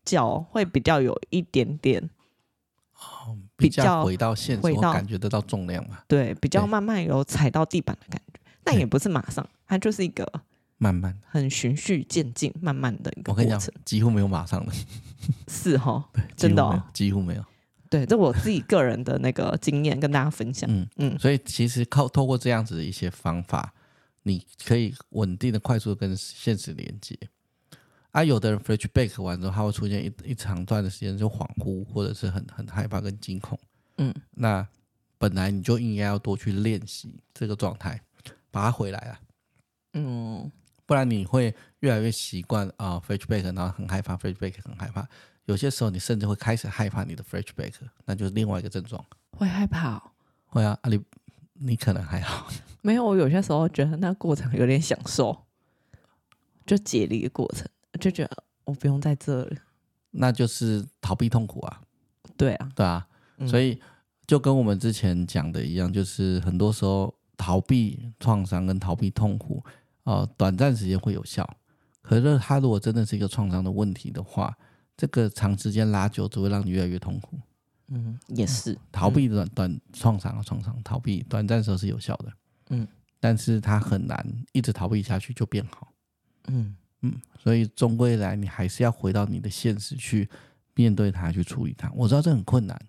[0.04, 2.10] 脚会比较有一点点，哦，
[3.60, 6.00] 比较回到现实，感觉得到重量嘛。
[6.08, 10.26] 对，比较慢慢有踩到地板的感觉，但也不是马上，它就是一个
[10.78, 13.36] 慢慢、很循序渐进、慢慢的一个过程。
[13.36, 14.72] 我跟你讲，几乎没有马上的，
[15.48, 17.44] 是 哈，真的、哦，几乎没有。
[17.90, 20.70] 对，这我自己个人的那个经验跟大家分享。
[20.72, 23.74] 嗯嗯，所以其实靠透过这样子的一些方法，
[24.24, 27.18] 你可以稳定的、快速的跟现实连接。
[28.12, 33.58] 啊，有的人 flashback 完之后，他会出现一一长段的时间就恍惚，或者是很很害怕跟惊恐。
[33.98, 34.68] 嗯，那
[35.18, 38.02] 本来你就应该要多去练习这个状态，
[38.50, 39.20] 把它回来啊。
[39.94, 40.52] 嗯，
[40.86, 45.08] 不然你会越来越习惯啊，flashback，然后很害怕 flashback，很害怕。
[45.46, 47.74] 有些时候你甚至会开始害怕你的 flashback，
[48.06, 49.04] 那就是另外一个症状。
[49.32, 50.02] 会害怕、哦？
[50.46, 51.00] 会啊，啊你
[51.54, 52.52] 你可能还好。
[52.82, 55.46] 没有，我有些时候觉得那过程有点享受，
[56.66, 57.68] 就解离的过程，
[58.00, 59.58] 就觉得我不用在这里。
[60.12, 61.82] 那就是逃避痛苦啊。
[62.36, 63.80] 对啊，对啊，嗯、所以。
[64.30, 69.66] 就跟我们之前讲的一样，就是很多时候逃避创伤跟逃避痛苦，
[70.04, 71.58] 呃，短暂时间会有效。
[72.04, 74.56] 可是它如果真的是一个创伤的问题的话，
[74.96, 77.40] 这个长时间拉久只会让你越来越痛苦。
[77.88, 78.78] 嗯，也是。
[78.92, 82.32] 逃避短短创伤啊，创伤逃避短暂时候是有效的。
[82.70, 82.88] 嗯，
[83.20, 85.92] 但是他很难一直逃避下去就变好。
[86.50, 90.30] 嗯嗯，所以终归来你还是要回到你的现实去
[90.76, 91.92] 面对它，去处理它。
[91.96, 92.80] 我知道这很困难。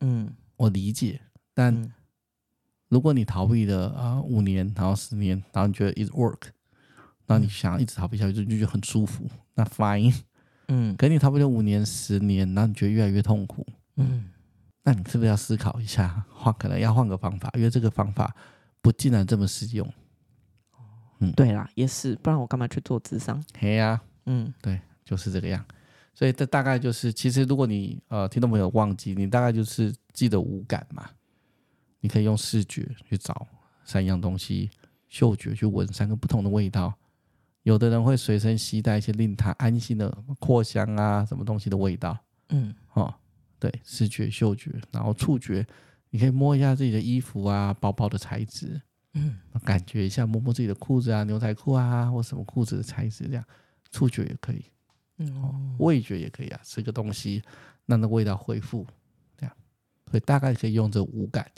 [0.00, 0.34] 嗯。
[0.58, 1.20] 我理解，
[1.52, 1.92] 但
[2.88, 6.48] 如果你逃避了啊五年，然后十年，然后你觉得 it work，
[7.26, 10.18] 那你想要一直逃避下去，就就觉得很舒服，那 fine，
[10.68, 14.30] 嗯，可你逃避了五年、十年，然后你觉得越来越痛苦，嗯，
[14.82, 18.34] 那你是不是要思考一下，换可能要换个方法，因为这个方法
[18.80, 19.86] 不竟然这么实用。
[21.18, 23.42] 嗯，对啦，也是，不然我干嘛去做智商？
[23.58, 25.64] 嘿呀、啊，嗯，对，就是这个样。
[26.14, 31.08] 所以这大概就是，其实如果你呃听众朋友忘记，你大概就是记得五感嘛，
[32.00, 33.46] 你可以用视觉去找
[33.84, 34.70] 三样东西，
[35.08, 36.92] 嗅觉去闻三个不同的味道。
[37.64, 40.08] 有的人会随身携带一些令他安心的
[40.38, 42.16] 扩香啊，什么东西的味道。
[42.50, 43.12] 嗯，哦，
[43.58, 45.66] 对，视觉、嗅觉，然后触觉，
[46.10, 48.80] 你可以摸一下自己的衣服啊，包包的材质，
[49.16, 53.44] 嗯，感觉一下，摸摸自己的裤子啊，牛仔裤啊，或什么裤子的材质，这样，
[53.90, 54.64] 触觉也可以。
[55.18, 57.42] 嗯，味觉也可以啊，吃个东西
[57.86, 58.86] 让那味道恢复，
[59.38, 59.56] 这样，
[60.10, 61.50] 所以大概可以用这五感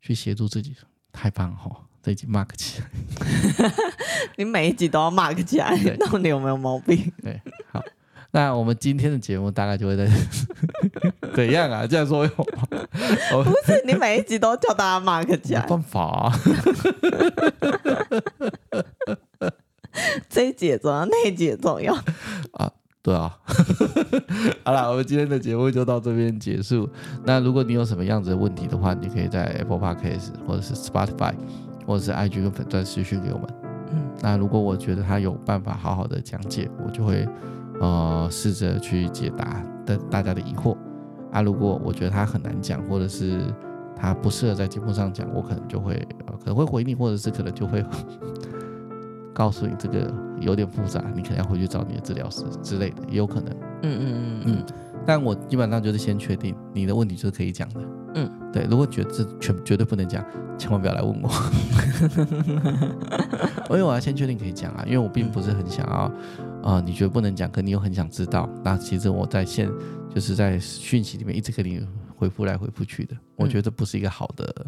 [0.00, 0.74] 去协助自己，
[1.12, 1.86] 太棒了哈！
[2.02, 2.90] 这一集 mark 起来，
[4.36, 7.10] 你每一集都要 mark 起来，到底有没有毛病？
[7.22, 7.40] 对，
[7.70, 7.80] 好，
[8.34, 10.08] 那我们今天的节目大概就会在
[11.36, 11.86] 怎样啊？
[11.86, 12.44] 这样说有吗？
[12.90, 16.32] 不是，你每一集都叫大家 mark 起来，没办法啊。
[20.28, 21.94] 这一集也重要，那一集也重要
[22.54, 22.72] 啊。
[23.04, 23.38] 对啊，
[24.64, 26.90] 好了，我们今天的节目就到这边结束。
[27.22, 31.34] 那如果你有什么样子的问题的话，你可以在 Apple Podcast 或者是 Spotify
[31.86, 33.46] 或者是 IG 跟粉钻私讯给我们。
[33.92, 37.28] 嗯，那如果我觉得他有办法好好的讲解，我就会
[37.80, 40.76] 呃试着去解答的大家的疑惑。
[41.32, 43.40] 啊，如果我觉得他很难讲，或者是
[43.96, 45.94] 他不适合在节目上讲，我可能就会
[46.26, 47.84] 呃可能会回你，或者是可能就会。
[49.34, 53.52] 告诉你这个有点复杂，你可能要回去找你的治疗师之类的，也有可能。
[53.82, 54.64] 嗯嗯嗯嗯。
[55.04, 57.80] 但我基本上就是先确定你的问题就是可以讲的。
[58.14, 58.64] 嗯，对。
[58.70, 60.24] 如果觉得这全绝对不能讲，
[60.56, 61.28] 千万不要来问我。
[63.70, 66.08] 因为我要先确定可以讲啊，因为我并不是很想要
[66.64, 68.48] 啊、呃，你觉得不能讲，可你又很想知道。
[68.64, 69.70] 那其实我在线
[70.14, 71.86] 就是在讯息里面一直给你
[72.16, 74.66] 回复来回复去的，我觉得不是一个好的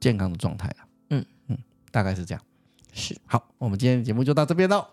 [0.00, 0.82] 健康的状态啊。
[1.10, 1.56] 嗯嗯，
[1.92, 2.42] 大概是这样。
[2.92, 4.84] 是，好，我们今天的节目就到这边喽。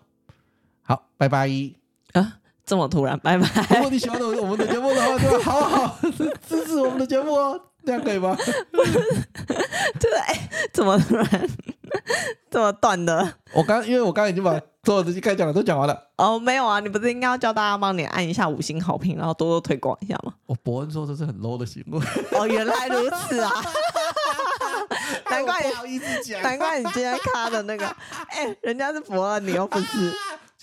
[0.82, 1.50] 好，拜拜。
[2.12, 3.48] 啊，这么突然，拜拜。
[3.70, 5.98] 如果你喜欢我我们的节目的话，就要好好
[6.46, 8.36] 支持我们的节目哦，这样可以吗？
[8.70, 8.92] 不是，
[9.98, 11.48] 就是哎，怎么突然
[12.50, 13.34] 这么断的？
[13.52, 16.08] 我刚，因为我刚才已经把所有东西该讲的都讲完了。
[16.16, 20.32] 哦，没有啊，你不是应该要叫大家帮你按一下五星好评，然后多多推广一下吗？
[20.46, 22.00] 我伯恩说这是很 low 的行为。
[22.38, 23.50] 哦，原来如此啊。
[25.30, 27.86] 难怪不好意思讲，难怪你今天卡的那个，
[28.28, 30.12] 哎、欸，人家是伯恩你又不是，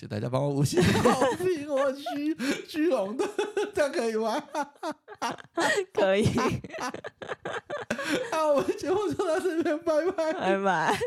[0.02, 2.36] 请大家帮我五星好评，我虚
[2.66, 3.24] 虚荣的，
[3.72, 4.42] 这样可以吗？
[5.94, 6.28] 可以。
[8.32, 10.98] 那我们节目就到这边，拜拜，拜拜。